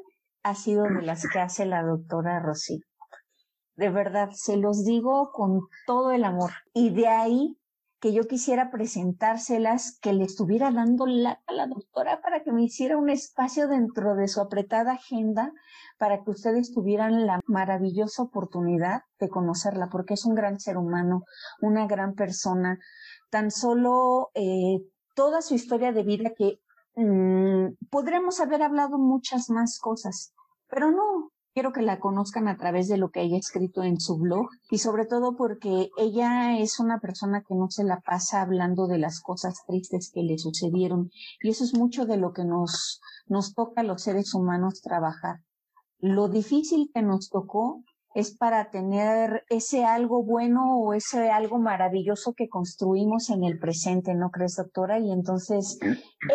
ha 0.43 0.55
sido 0.55 0.83
de 0.83 1.01
las 1.01 1.27
que 1.27 1.39
hace 1.39 1.65
la 1.65 1.83
doctora 1.83 2.39
Rosy. 2.39 2.81
De 3.75 3.89
verdad, 3.89 4.29
se 4.33 4.57
los 4.57 4.83
digo 4.83 5.31
con 5.31 5.61
todo 5.87 6.11
el 6.11 6.23
amor. 6.23 6.51
Y 6.73 6.91
de 6.91 7.07
ahí 7.07 7.57
que 8.03 8.11
yo 8.11 8.27
quisiera 8.27 8.69
presentárselas, 8.69 9.97
que 10.01 10.11
le 10.11 10.25
estuviera 10.25 10.71
dando 10.71 11.05
la 11.05 11.41
a 11.47 11.53
la 11.53 11.67
doctora 11.67 12.19
para 12.21 12.43
que 12.43 12.51
me 12.51 12.63
hiciera 12.63 12.97
un 12.97 13.09
espacio 13.09 13.69
dentro 13.69 14.15
de 14.15 14.27
su 14.27 14.41
apretada 14.41 14.91
agenda 14.91 15.53
para 15.97 16.21
que 16.21 16.31
ustedes 16.31 16.73
tuvieran 16.73 17.25
la 17.25 17.39
maravillosa 17.45 18.23
oportunidad 18.23 19.03
de 19.21 19.29
conocerla, 19.29 19.87
porque 19.89 20.15
es 20.15 20.25
un 20.25 20.35
gran 20.35 20.59
ser 20.59 20.75
humano, 20.75 21.23
una 21.61 21.87
gran 21.87 22.13
persona. 22.13 22.77
Tan 23.29 23.51
solo 23.51 24.31
eh, 24.33 24.81
toda 25.15 25.41
su 25.41 25.55
historia 25.55 25.93
de 25.93 26.03
vida 26.03 26.33
que 26.37 26.59
mm, 26.97 27.87
podríamos 27.89 28.41
haber 28.41 28.63
hablado 28.63 28.97
muchas 28.97 29.49
más 29.49 29.79
cosas, 29.79 30.33
pero 30.67 30.91
no, 30.91 31.31
Quiero 31.53 31.71
que 31.71 31.83
la 31.83 31.99
conozcan 31.99 32.47
a 32.47 32.57
través 32.57 32.87
de 32.87 32.97
lo 32.97 33.11
que 33.11 33.21
ella 33.21 33.35
ha 33.35 33.39
escrito 33.39 33.83
en 33.83 33.99
su 33.99 34.17
blog 34.17 34.47
y 34.71 34.79
sobre 34.79 35.05
todo 35.05 35.35
porque 35.35 35.91
ella 35.99 36.57
es 36.57 36.79
una 36.79 36.99
persona 36.99 37.43
que 37.47 37.53
no 37.53 37.69
se 37.69 37.83
la 37.83 38.01
pasa 38.01 38.41
hablando 38.41 38.87
de 38.87 38.97
las 38.97 39.21
cosas 39.21 39.63
tristes 39.67 40.09
que 40.11 40.23
le 40.23 40.39
sucedieron 40.39 41.11
y 41.43 41.49
eso 41.49 41.63
es 41.63 41.77
mucho 41.77 42.07
de 42.07 42.17
lo 42.17 42.33
que 42.33 42.43
nos, 42.43 43.01
nos 43.27 43.53
toca 43.53 43.81
a 43.81 43.83
los 43.83 44.01
seres 44.01 44.33
humanos 44.33 44.81
trabajar. 44.81 45.41
Lo 45.99 46.27
difícil 46.27 46.89
que 46.91 47.03
nos 47.03 47.29
tocó 47.29 47.83
es 48.15 48.35
para 48.35 48.71
tener 48.71 49.43
ese 49.49 49.85
algo 49.85 50.23
bueno 50.23 50.79
o 50.79 50.95
ese 50.95 51.29
algo 51.29 51.59
maravilloso 51.59 52.33
que 52.33 52.49
construimos 52.49 53.29
en 53.29 53.43
el 53.43 53.59
presente, 53.59 54.15
¿no 54.15 54.31
crees, 54.31 54.55
doctora? 54.55 54.97
Y 54.97 55.11
entonces, 55.11 55.77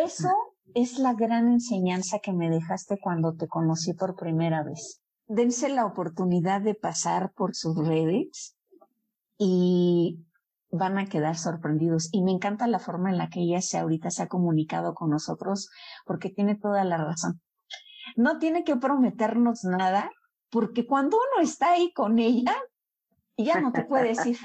eso 0.01 0.31
es 0.75 1.01
la 1.01 1.15
gran 1.15 1.49
enseñanza 1.49 2.21
que 2.21 2.33
me 2.33 2.51
dejaste 2.51 2.99
cuando 3.01 3.35
te 3.35 3.49
conocí 3.49 3.95
por 3.95 4.15
primera 4.15 4.63
vez. 4.63 5.03
Dense 5.29 5.69
la 5.69 5.85
oportunidad 5.85 6.63
de 6.63 6.75
pasar 6.75 7.33
por 7.33 7.55
sus 7.55 7.77
redes 7.87 8.57
y 9.37 10.25
van 10.71 10.99
a 10.99 11.07
quedar 11.07 11.37
sorprendidos. 11.37 12.09
Y 12.13 12.23
me 12.23 12.33
encanta 12.33 12.67
la 12.67 12.79
forma 12.79 13.11
en 13.11 13.19
la 13.19 13.29
que 13.29 13.41
ella 13.41 13.61
se 13.61 13.79
ahorita 13.79 14.11
se 14.11 14.23
ha 14.23 14.29
comunicado 14.29 14.95
con 14.95 15.11
nosotros, 15.11 15.71
porque 16.07 16.31
tiene 16.31 16.57
toda 16.57 16.83
la 16.85 16.97
razón. 16.97 17.41
No 18.17 18.39
tiene 18.39 18.65
que 18.65 18.77
prometernos 18.77 19.65
nada, 19.65 20.11
porque 20.51 20.87
cuando 20.87 21.19
uno 21.19 21.43
está 21.43 21.73
ahí 21.73 21.93
con 21.93 22.19
ella, 22.19 22.57
ya 23.37 23.61
no 23.61 23.71
te 23.71 23.85
puedes 23.85 24.25
ir. 24.27 24.39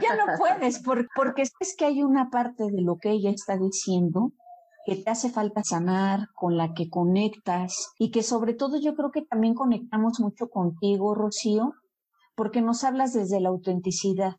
Ya 0.00 0.14
no 0.14 0.36
puedes, 0.36 0.82
porque 1.16 1.42
es 1.42 1.74
que 1.76 1.86
hay 1.86 2.02
una 2.02 2.28
parte 2.28 2.70
de 2.70 2.82
lo 2.82 2.98
que 2.98 3.12
ella 3.12 3.30
está 3.30 3.56
diciendo 3.56 4.34
que 4.84 4.96
te 4.96 5.10
hace 5.10 5.30
falta 5.30 5.62
sanar, 5.62 6.28
con 6.34 6.56
la 6.56 6.72
que 6.74 6.88
conectas 6.88 7.92
y 7.98 8.10
que 8.10 8.22
sobre 8.22 8.54
todo 8.54 8.80
yo 8.80 8.94
creo 8.94 9.10
que 9.10 9.22
también 9.22 9.54
conectamos 9.54 10.20
mucho 10.20 10.48
contigo, 10.48 11.14
Rocío, 11.14 11.74
porque 12.34 12.62
nos 12.62 12.84
hablas 12.84 13.12
desde 13.12 13.40
la 13.40 13.50
autenticidad, 13.50 14.36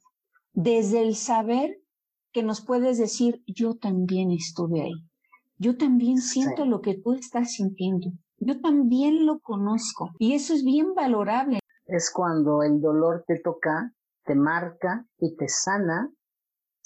desde 0.53 1.01
el 1.01 1.15
saber 1.15 1.77
que 2.31 2.43
nos 2.43 2.65
puedes 2.65 2.97
decir, 2.97 3.43
yo 3.45 3.75
también 3.75 4.31
estuve 4.31 4.81
ahí, 4.81 5.07
yo 5.57 5.77
también 5.77 6.17
siento 6.17 6.65
lo 6.65 6.81
que 6.81 6.97
tú 6.97 7.13
estás 7.13 7.53
sintiendo, 7.53 8.11
yo 8.37 8.59
también 8.61 9.25
lo 9.25 9.39
conozco 9.39 10.09
y 10.17 10.33
eso 10.33 10.53
es 10.53 10.63
bien 10.63 10.93
valorable. 10.95 11.59
Es 11.85 12.11
cuando 12.11 12.63
el 12.63 12.81
dolor 12.81 13.23
te 13.27 13.39
toca, 13.39 13.93
te 14.23 14.33
marca 14.33 15.05
y 15.19 15.35
te 15.35 15.47
sana 15.47 16.09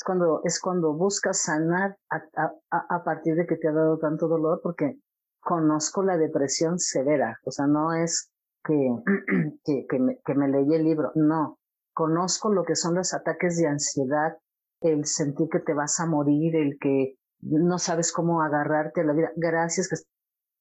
cuando, 0.05 0.41
es 0.43 0.59
cuando 0.59 0.93
buscas 0.93 1.41
sanar 1.41 1.97
a, 2.09 3.03
partir 3.03 3.35
de 3.35 3.45
que 3.45 3.57
te 3.57 3.67
ha 3.67 3.73
dado 3.73 3.97
tanto 3.97 4.27
dolor, 4.27 4.61
porque 4.63 4.99
conozco 5.41 6.03
la 6.03 6.17
depresión 6.17 6.79
severa, 6.79 7.39
o 7.43 7.51
sea, 7.51 7.67
no 7.67 7.93
es 7.93 8.31
que, 8.63 8.95
que, 9.65 9.85
que, 9.89 9.99
me, 9.99 10.19
que 10.23 10.35
me 10.35 10.47
leí 10.47 10.73
el 10.73 10.83
libro, 10.83 11.11
no, 11.15 11.59
conozco 11.93 12.53
lo 12.53 12.63
que 12.63 12.75
son 12.75 12.95
los 12.95 13.13
ataques 13.13 13.57
de 13.57 13.67
ansiedad, 13.67 14.37
el 14.81 15.05
sentir 15.05 15.49
que 15.49 15.59
te 15.59 15.73
vas 15.73 15.99
a 15.99 16.05
morir, 16.05 16.55
el 16.55 16.77
que 16.79 17.15
no 17.41 17.79
sabes 17.79 18.11
cómo 18.11 18.41
agarrarte 18.41 19.01
a 19.01 19.05
la 19.05 19.13
vida. 19.13 19.31
Gracias 19.35 19.87
que 19.87 19.95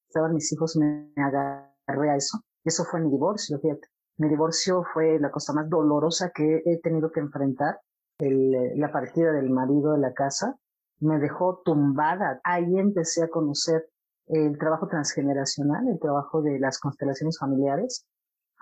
estaban 0.09 0.35
mis 0.35 0.53
hijos, 0.53 0.77
me 0.77 1.13
agarré 1.17 2.11
a 2.11 2.17
eso. 2.17 2.39
Eso 2.65 2.85
fue 2.85 3.01
mi 3.01 3.11
divorcio, 3.11 3.59
fíjate. 3.61 3.89
Mi 4.17 4.29
divorcio 4.29 4.85
fue 4.93 5.19
la 5.19 5.31
cosa 5.31 5.53
más 5.53 5.69
dolorosa 5.69 6.31
que 6.35 6.63
he 6.65 6.81
tenido 6.81 7.11
que 7.11 7.21
enfrentar 7.21 7.81
el, 8.19 8.79
la 8.79 8.93
partida 8.93 9.33
del 9.33 9.51
marido 9.51 9.93
de 9.93 9.99
la 9.99 10.13
casa 10.13 10.57
me 11.01 11.19
dejó 11.19 11.61
tumbada. 11.65 12.41
Ahí 12.45 12.79
empecé 12.79 13.25
a 13.25 13.29
conocer 13.29 13.89
el 14.27 14.57
trabajo 14.59 14.89
transgeneracional, 14.89 15.89
el 15.89 15.99
trabajo 15.99 16.43
de 16.43 16.59
las 16.59 16.79
constelaciones 16.79 17.39
familiares 17.39 18.07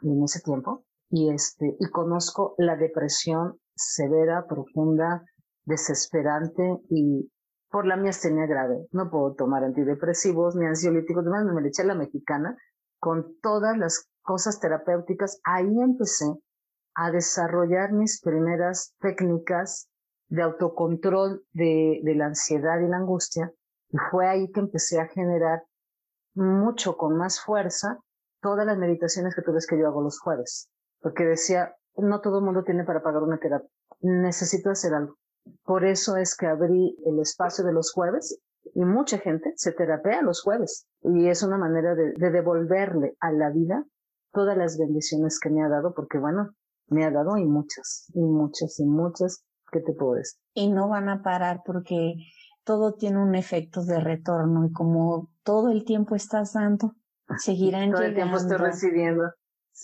en 0.03 0.23
ese 0.23 0.41
tiempo. 0.41 0.85
Y 1.11 1.31
este, 1.31 1.77
y 1.79 1.91
conozco 1.91 2.55
la 2.59 2.77
depresión 2.77 3.59
severa, 3.75 4.47
profunda, 4.49 5.25
desesperante 5.65 6.81
y 6.89 7.31
por 7.71 7.87
la 7.87 7.97
miastenia 7.97 8.47
grave. 8.47 8.87
No 8.93 9.11
puedo 9.11 9.35
tomar 9.35 9.65
antidepresivos 9.65 10.57
ni 10.57 10.67
ansiolíticos, 10.67 11.23
además 11.23 11.55
me 11.55 11.63
le 11.63 11.69
eché 11.69 11.85
la 11.85 11.95
mexicana 11.95 12.57
con 12.99 13.37
todas 13.43 13.77
las 13.77 14.09
cosas 14.23 14.59
terapéuticas. 14.61 15.41
Ahí 15.45 15.81
empecé 15.81 16.27
a 16.95 17.11
desarrollar 17.11 17.93
mis 17.93 18.21
primeras 18.21 18.95
técnicas 19.01 19.89
de 20.29 20.43
autocontrol 20.43 21.45
de, 21.53 22.01
la 22.17 22.27
ansiedad 22.27 22.81
y 22.81 22.89
la 22.89 22.99
angustia. 22.99 23.53
Y 23.91 23.99
fue 24.11 24.27
ahí 24.27 24.51
que 24.51 24.61
empecé 24.61 25.01
a 25.01 25.09
generar 25.09 25.65
mucho 26.35 26.97
con 26.97 27.17
más 27.17 27.41
fuerza 27.41 27.99
todas 28.41 28.67
las 28.67 28.79
meditaciones 28.79 29.35
que 29.35 29.43
tú 29.43 29.53
ves 29.53 29.67
que 29.67 29.79
yo 29.79 29.87
hago 29.87 30.03
los 30.03 30.19
jueves. 30.21 30.71
Porque 31.01 31.25
decía, 31.25 31.75
no 31.97 32.21
todo 32.21 32.39
el 32.39 32.45
mundo 32.45 32.65
tiene 32.65 32.85
para 32.85 33.03
pagar 33.03 33.23
una 33.23 33.39
terapia. 33.39 33.69
Necesito 34.01 34.71
hacer 34.71 34.95
algo. 34.95 35.17
Por 35.65 35.85
eso 35.85 36.17
es 36.17 36.37
que 36.37 36.47
abrí 36.47 36.97
el 37.05 37.21
espacio 37.21 37.65
de 37.65 37.73
los 37.73 37.93
jueves 37.93 38.41
y 38.75 38.85
mucha 38.85 39.19
gente 39.19 39.53
se 39.57 39.73
terapea 39.73 40.23
los 40.23 40.43
jueves. 40.43 40.87
Y 41.03 41.29
es 41.29 41.43
una 41.43 41.59
manera 41.59 41.95
de 41.95 42.31
devolverle 42.31 43.17
a 43.21 43.33
la 43.33 43.51
vida 43.51 43.85
todas 44.33 44.57
las 44.57 44.79
bendiciones 44.79 45.39
que 45.39 45.51
me 45.51 45.63
ha 45.63 45.69
dado, 45.69 45.95
porque 45.95 46.19
bueno, 46.19 46.55
me 46.93 47.05
ha 47.05 47.11
dado 47.11 47.37
y 47.37 47.45
muchas, 47.45 48.11
y 48.15 48.21
muchas, 48.21 48.79
y 48.79 48.85
muchas 48.85 49.45
que 49.71 49.81
te 49.81 49.93
puedo 49.93 50.15
decir. 50.15 50.39
Y 50.55 50.71
no 50.71 50.89
van 50.89 51.09
a 51.09 51.23
parar 51.23 51.63
porque 51.65 52.15
todo 52.65 52.95
tiene 52.95 53.19
un 53.19 53.35
efecto 53.35 53.85
de 53.85 54.01
retorno 54.01 54.67
y 54.67 54.73
como 54.73 55.31
todo 55.43 55.71
el 55.71 55.85
tiempo 55.85 56.15
estás 56.15 56.53
dando, 56.53 56.95
seguirán 57.39 57.91
todo 57.91 58.03
llegando. 58.03 58.07
el 58.07 58.15
tiempo 58.15 58.37
estoy 58.37 58.57
recibiendo. 58.59 59.25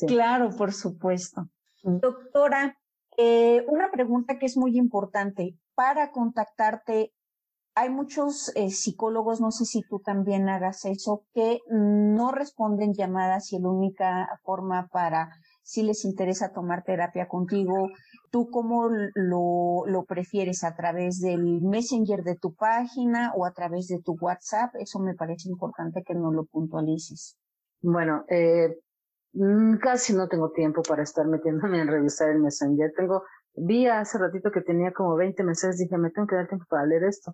Claro, 0.07 0.51
por 0.51 0.73
supuesto. 0.73 1.49
Doctora, 1.83 2.79
eh, 3.17 3.65
una 3.69 3.91
pregunta 3.91 4.39
que 4.39 4.47
es 4.47 4.57
muy 4.57 4.77
importante. 4.77 5.57
Para 5.75 6.11
contactarte, 6.13 7.13
hay 7.75 7.91
muchos 7.91 8.53
eh, 8.57 8.71
psicólogos, 8.71 9.41
no 9.41 9.51
sé 9.51 9.65
si 9.65 9.83
tú 9.89 10.01
también 10.01 10.49
hagas 10.49 10.85
eso, 10.85 11.25
que 11.33 11.61
no 11.71 12.33
responden 12.33 12.93
llamadas 12.93 13.53
y 13.53 13.59
la 13.61 13.69
única 13.69 14.29
forma 14.43 14.89
para 14.89 15.31
si 15.69 15.83
les 15.83 16.07
interesa 16.07 16.55
tomar 16.55 16.83
terapia 16.83 17.29
contigo. 17.29 17.91
¿Tú 18.31 18.49
cómo 18.51 18.89
lo, 19.15 19.85
lo 19.87 20.05
prefieres? 20.07 20.65
¿A 20.65 20.75
través 20.75 21.21
del 21.21 21.61
Messenger 21.61 22.23
de 22.23 22.37
tu 22.37 22.55
página 22.55 23.33
o 23.37 23.45
a 23.45 23.53
través 23.53 23.87
de 23.89 24.01
tu 24.01 24.17
WhatsApp? 24.19 24.75
Eso 24.77 24.99
me 24.99 25.15
parece 25.15 25.51
importante 25.51 26.03
que 26.07 26.15
no 26.15 26.33
lo 26.33 26.47
puntualices. 26.47 27.37
Bueno, 27.83 28.25
eh, 28.31 28.79
mm, 29.35 29.77
casi 29.77 30.15
no 30.15 30.27
tengo 30.27 30.53
tiempo 30.53 30.81
para 30.81 31.03
estar 31.03 31.27
metiéndome 31.27 31.83
en 31.83 31.89
revisar 31.89 32.31
el 32.31 32.41
Messenger. 32.41 32.91
Tengo, 32.97 33.25
vi 33.55 33.89
hace 33.89 34.17
ratito 34.17 34.51
que 34.51 34.63
tenía 34.63 34.93
como 34.95 35.17
20 35.17 35.45
meses, 35.45 35.77
dije, 35.77 35.99
me 35.99 36.11
tengo 36.11 36.29
que 36.29 36.37
dar 36.37 36.49
tiempo 36.49 36.65
para 36.71 36.87
leer 36.87 37.05
esto. 37.05 37.33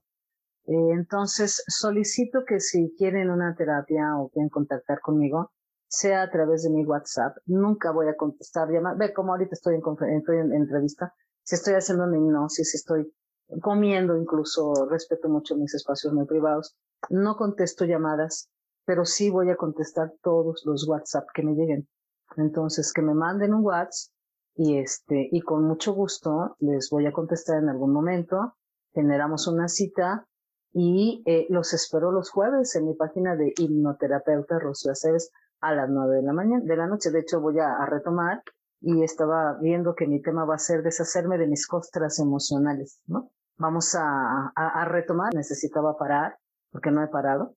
Eh, 0.67 0.91
entonces, 0.91 1.63
solicito 1.69 2.41
que 2.45 2.59
si 2.59 2.93
quieren 2.99 3.31
una 3.31 3.55
terapia 3.55 4.17
o 4.19 4.29
quieren 4.31 4.49
contactar 4.49 4.99
conmigo, 4.99 5.53
sea 5.99 6.23
a 6.23 6.31
través 6.31 6.63
de 6.63 6.71
mi 6.71 6.85
WhatsApp. 6.85 7.37
Nunca 7.47 7.93
voy 7.93 8.09
a 8.09 8.17
contestar 8.17 8.69
llamadas. 8.71 8.99
Ve 8.99 9.13
como 9.13 9.33
ahorita 9.33 9.55
estoy 9.55 9.77
en, 9.77 9.83
estoy 10.17 10.39
en, 10.39 10.53
entrevista, 10.53 11.15
si 11.43 11.55
estoy 11.57 11.75
haciendo 11.75 12.05
una 12.05 12.17
hipnosis, 12.17 12.71
si 12.71 12.77
estoy 12.77 13.13
comiendo 13.61 14.17
incluso, 14.17 14.87
respeto 14.89 15.29
mucho 15.29 15.57
mis 15.57 15.75
espacios 15.75 16.13
muy 16.13 16.27
privados. 16.27 16.77
No 17.11 17.37
contesto 17.37 17.85
llamadas, 17.85 18.49
pero 18.85 19.05
sí 19.05 19.31
voy 19.31 19.51
a 19.51 19.57
contestar 19.57 20.13
todos 20.23 20.63
los 20.65 20.89
WhatsApp 20.89 21.27
que 21.35 21.43
me 21.43 21.55
lleguen. 21.55 21.89
Entonces, 22.37 22.93
que 22.93 23.03
me 23.03 23.15
manden 23.15 23.55
un 23.55 23.65
WhatsApp 23.65 24.13
y 24.57 24.79
este, 24.79 25.29
y 25.33 25.41
con 25.41 25.65
mucho 25.65 25.93
gusto 25.93 26.57
les 26.61 26.89
voy 26.91 27.07
a 27.07 27.13
contestar 27.13 27.59
en 27.59 27.69
algún 27.69 27.93
momento. 27.93 28.57
Generamos 28.93 29.49
una 29.49 29.69
cita 29.69 30.27
y 30.73 31.23
eh, 31.27 31.47
los 31.51 31.73
espero 31.73 32.11
los 32.11 32.31
jueves 32.31 32.75
en 32.77 32.87
mi 32.87 32.95
página 32.95 33.37
de 33.37 33.53
hipnoterapeuta 33.57 34.59
Rocío 34.59 34.93
Aceves 34.93 35.31
a 35.65 35.75
las 35.75 35.89
nueve 35.89 36.17
de 36.17 36.23
la 36.23 36.33
mañana, 36.33 36.63
de 36.65 36.77
la 36.77 36.87
noche. 36.87 37.11
De 37.11 37.21
hecho, 37.21 37.41
voy 37.41 37.59
a, 37.59 37.85
retomar 37.87 38.43
y 38.81 39.03
estaba 39.03 39.59
viendo 39.61 39.95
que 39.95 40.07
mi 40.07 40.21
tema 40.21 40.45
va 40.45 40.57
a 40.57 40.59
ser 40.59 40.83
deshacerme 40.83 41.39
de 41.39 41.47
mis 41.47 41.67
costras 41.67 42.19
emocionales, 42.19 43.01
¿no? 43.07 43.31
Vamos 43.57 43.95
a, 43.95 44.53
a, 44.55 44.85
retomar, 44.85 45.33
necesitaba 45.33 45.97
parar, 45.97 46.37
porque 46.71 46.91
no 46.91 47.03
he 47.03 47.09
parado, 47.09 47.55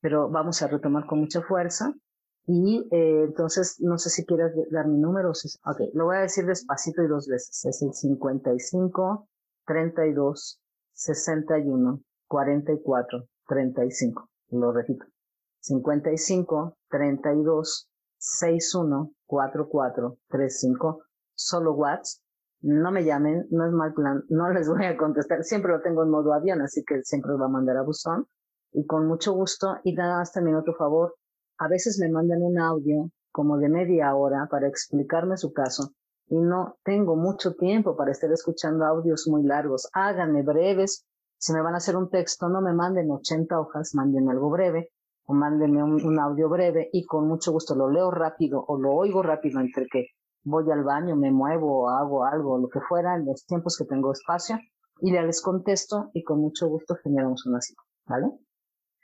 pero 0.00 0.30
vamos 0.30 0.62
a 0.62 0.68
retomar 0.68 1.06
con 1.06 1.20
mucha 1.20 1.42
fuerza. 1.42 1.92
Y 2.46 2.88
eh, 2.90 3.24
entonces, 3.24 3.76
no 3.80 3.98
sé 3.98 4.10
si 4.10 4.24
quieres 4.24 4.52
dar 4.70 4.86
mi 4.86 4.98
número. 4.98 5.30
Ok, 5.30 5.80
lo 5.92 6.06
voy 6.06 6.16
a 6.16 6.20
decir 6.20 6.46
despacito 6.46 7.02
y 7.02 7.08
dos 7.08 7.28
veces. 7.28 7.64
Es 7.64 7.82
el 7.82 7.92
55, 7.92 9.28
32, 9.66 10.60
61, 10.92 12.00
44, 12.26 13.24
35. 13.46 14.30
Lo 14.50 14.72
repito. 14.72 15.04
55 15.60 16.76
32 16.88 17.90
61 18.18 19.12
44 19.26 20.18
35. 20.28 21.04
Solo 21.34 21.72
WhatsApp. 21.74 22.22
No 22.62 22.92
me 22.92 23.04
llamen, 23.04 23.46
no 23.50 23.64
es 23.64 23.72
mal 23.72 23.94
plan, 23.94 24.22
no 24.28 24.50
les 24.50 24.68
voy 24.68 24.84
a 24.84 24.96
contestar. 24.96 25.42
Siempre 25.44 25.72
lo 25.72 25.80
tengo 25.80 26.02
en 26.02 26.10
modo 26.10 26.34
avión, 26.34 26.60
así 26.60 26.84
que 26.84 27.02
siempre 27.02 27.32
lo 27.32 27.38
va 27.38 27.46
a 27.46 27.48
mandar 27.48 27.78
a 27.78 27.82
buzón. 27.82 28.26
Y 28.72 28.84
con 28.86 29.06
mucho 29.06 29.32
gusto. 29.32 29.76
Y 29.82 29.94
nada 29.94 30.18
más 30.18 30.32
también 30.32 30.56
otro 30.56 30.74
favor. 30.74 31.14
A 31.58 31.68
veces 31.68 31.98
me 31.98 32.10
mandan 32.10 32.42
un 32.42 32.58
audio 32.58 33.10
como 33.32 33.56
de 33.56 33.68
media 33.68 34.14
hora 34.14 34.46
para 34.50 34.68
explicarme 34.68 35.36
su 35.36 35.52
caso 35.52 35.94
y 36.28 36.36
no 36.36 36.78
tengo 36.84 37.16
mucho 37.16 37.54
tiempo 37.54 37.96
para 37.96 38.12
estar 38.12 38.30
escuchando 38.30 38.84
audios 38.84 39.26
muy 39.28 39.42
largos. 39.42 39.88
Háganme 39.92 40.42
breves. 40.42 41.06
Si 41.38 41.52
me 41.52 41.62
van 41.62 41.74
a 41.74 41.78
hacer 41.78 41.96
un 41.96 42.10
texto, 42.10 42.48
no 42.48 42.60
me 42.60 42.72
manden 42.72 43.10
80 43.10 43.58
hojas, 43.58 43.94
manden 43.94 44.28
algo 44.30 44.50
breve 44.50 44.90
o 45.30 45.32
mándenme 45.32 45.80
un, 45.84 46.18
audio 46.18 46.48
breve 46.48 46.90
y 46.92 47.06
con 47.06 47.28
mucho 47.28 47.52
gusto 47.52 47.76
lo 47.76 47.88
leo 47.88 48.10
rápido 48.10 48.64
o 48.66 48.76
lo 48.76 48.90
oigo 48.94 49.22
rápido 49.22 49.60
entre 49.60 49.86
que 49.86 50.06
voy 50.42 50.68
al 50.72 50.82
baño, 50.82 51.14
me 51.14 51.30
muevo, 51.30 51.88
hago 51.88 52.24
algo, 52.24 52.58
lo 52.58 52.68
que 52.68 52.80
fuera, 52.80 53.14
en 53.14 53.26
los 53.26 53.46
tiempos 53.46 53.76
que 53.78 53.84
tengo 53.84 54.10
espacio, 54.10 54.58
y 55.00 55.12
ya 55.12 55.22
les 55.22 55.40
contesto 55.40 56.10
y 56.14 56.24
con 56.24 56.40
mucho 56.40 56.66
gusto 56.66 56.96
generamos 57.04 57.46
una 57.46 57.60
cita, 57.60 57.80
¿vale? 58.06 58.26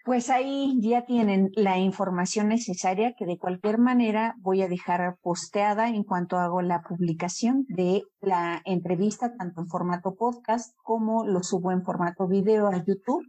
Pues 0.04 0.30
ahí 0.30 0.78
ya 0.80 1.04
tienen 1.04 1.50
la 1.54 1.78
información 1.78 2.48
necesaria 2.48 3.14
que 3.16 3.26
de 3.26 3.38
cualquier 3.38 3.78
manera 3.78 4.34
voy 4.38 4.62
a 4.62 4.68
dejar 4.68 5.18
posteada 5.22 5.88
en 5.88 6.02
cuanto 6.02 6.38
hago 6.38 6.60
la 6.60 6.82
publicación 6.82 7.66
de 7.68 8.02
la 8.20 8.62
entrevista, 8.64 9.36
tanto 9.36 9.60
en 9.60 9.68
formato 9.68 10.14
podcast 10.16 10.76
como 10.82 11.24
lo 11.24 11.42
subo 11.42 11.70
en 11.70 11.84
formato 11.84 12.26
video 12.26 12.66
a 12.66 12.84
YouTube. 12.84 13.22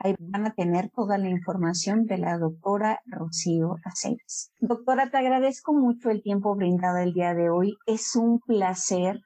Ahí 0.00 0.14
van 0.18 0.46
a 0.46 0.54
tener 0.54 0.90
toda 0.90 1.18
la 1.18 1.28
información 1.28 2.06
de 2.06 2.18
la 2.18 2.38
doctora 2.38 3.00
Rocío 3.06 3.76
Aceves. 3.84 4.52
Doctora, 4.60 5.10
te 5.10 5.18
agradezco 5.18 5.72
mucho 5.72 6.10
el 6.10 6.22
tiempo 6.22 6.54
brindado 6.54 6.98
el 6.98 7.12
día 7.12 7.34
de 7.34 7.50
hoy. 7.50 7.76
Es 7.86 8.16
un 8.16 8.40
placer. 8.40 9.20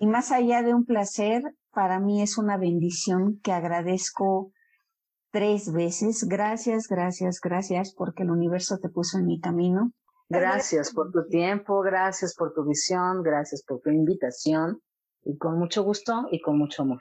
Y 0.00 0.06
más 0.06 0.32
allá 0.32 0.62
de 0.62 0.74
un 0.74 0.84
placer, 0.84 1.42
para 1.72 2.00
mí 2.00 2.22
es 2.22 2.38
una 2.38 2.56
bendición 2.56 3.40
que 3.42 3.52
agradezco 3.52 4.52
tres 5.30 5.72
veces. 5.72 6.24
Gracias, 6.28 6.86
gracias, 6.88 7.40
gracias 7.40 7.94
porque 7.94 8.22
el 8.22 8.30
universo 8.30 8.78
te 8.78 8.88
puso 8.88 9.18
en 9.18 9.26
mi 9.26 9.40
camino. 9.40 9.92
Gracias 10.28 10.92
por 10.94 11.10
tu 11.10 11.26
tiempo, 11.26 11.80
gracias 11.80 12.34
por 12.34 12.54
tu 12.54 12.64
visión, 12.64 13.22
gracias 13.22 13.62
por 13.66 13.80
tu 13.80 13.90
invitación 13.90 14.80
y 15.24 15.36
con 15.36 15.58
mucho 15.58 15.82
gusto 15.82 16.26
y 16.30 16.40
con 16.40 16.56
mucho 16.58 16.82
amor. 16.82 17.00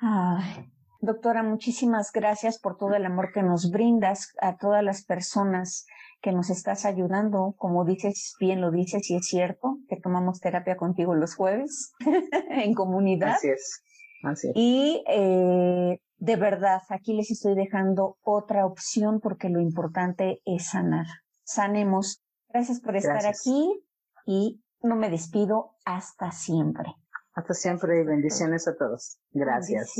Ay, 0.00 0.72
doctora, 1.00 1.42
muchísimas 1.42 2.12
gracias 2.12 2.58
por 2.58 2.76
todo 2.76 2.94
el 2.94 3.04
amor 3.06 3.32
que 3.32 3.42
nos 3.42 3.70
brindas 3.70 4.32
a 4.40 4.56
todas 4.56 4.84
las 4.84 5.04
personas 5.04 5.86
que 6.20 6.32
nos 6.32 6.50
estás 6.50 6.84
ayudando. 6.84 7.54
Como 7.56 7.84
dices, 7.84 8.34
bien 8.38 8.60
lo 8.60 8.70
dices 8.70 9.10
y 9.10 9.16
es 9.16 9.26
cierto 9.26 9.78
que 9.88 9.96
tomamos 9.96 10.40
terapia 10.40 10.76
contigo 10.76 11.14
los 11.14 11.34
jueves 11.34 11.92
en 12.50 12.74
comunidad. 12.74 13.34
Así 13.34 13.48
es. 13.48 13.82
Así 14.22 14.48
es. 14.48 14.52
Y 14.54 15.04
eh, 15.08 15.98
de 16.18 16.36
verdad, 16.36 16.82
aquí 16.90 17.14
les 17.14 17.30
estoy 17.30 17.54
dejando 17.54 18.18
otra 18.22 18.66
opción 18.66 19.20
porque 19.20 19.48
lo 19.48 19.60
importante 19.60 20.40
es 20.44 20.68
sanar. 20.68 21.06
Sanemos. 21.42 22.22
Gracias 22.48 22.80
por 22.80 22.96
estar 22.96 23.26
aquí 23.26 23.82
y 24.26 24.60
no 24.82 24.96
me 24.96 25.08
despido 25.08 25.76
hasta 25.84 26.32
siempre. 26.32 26.94
Hasta 27.40 27.54
siempre 27.54 27.98
y 27.98 28.04
bendiciones 28.04 28.68
a 28.68 28.76
todos. 28.76 29.18
Gracias. 29.32 29.94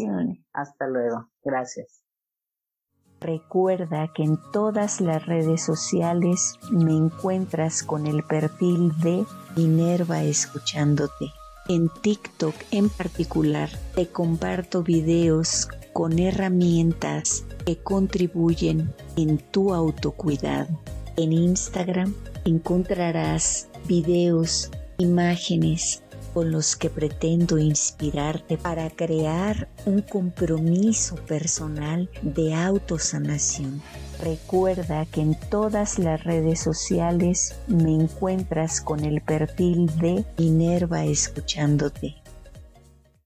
Hasta 0.53 0.87
luego. 0.87 1.31
Gracias. 1.43 2.05
Recuerda 3.19 4.11
que 4.15 4.25
en 4.25 4.39
todas 4.53 5.01
las 5.01 5.25
redes 5.25 5.63
sociales 5.63 6.59
me 6.71 6.95
encuentras 6.95 7.83
con 7.83 8.07
el 8.07 8.23
perfil 8.25 8.93
de 9.01 9.25
Minerva 9.57 10.23
Escuchándote. 10.23 11.33
En 11.69 11.89
TikTok 12.03 12.55
en 12.73 12.91
particular 12.91 13.71
te 13.95 14.09
comparto 14.09 14.83
videos 14.83 15.67
con 15.95 16.19
herramientas 16.19 17.47
que 17.65 17.79
contribuyen 17.79 18.93
en 19.17 19.39
tu 19.39 19.73
autocuidado. 19.73 20.79
En 21.17 21.33
Instagram 21.33 22.15
encontrarás 22.45 23.69
videos, 23.87 24.71
imágenes 24.99 26.03
con 26.33 26.51
los 26.51 26.77
que 26.77 26.91
pretendo 26.91 27.59
inspirarte 27.59 28.59
para 28.59 28.91
crear 28.91 29.69
un 29.87 30.03
compromiso 30.03 31.17
personal 31.17 32.09
de 32.23 32.55
autosanación. 32.55 33.83
Recuerda 34.21 35.07
que 35.07 35.23
en 35.23 35.35
todas 35.51 35.99
las 35.99 36.23
redes 36.25 36.61
sociales 36.61 37.57
me 37.67 37.95
encuentras 37.95 38.81
con 38.81 39.05
el 39.05 39.23
perfil 39.23 39.87
de 39.99 40.25
Minerva 40.37 41.05
escuchándote. 41.05 42.20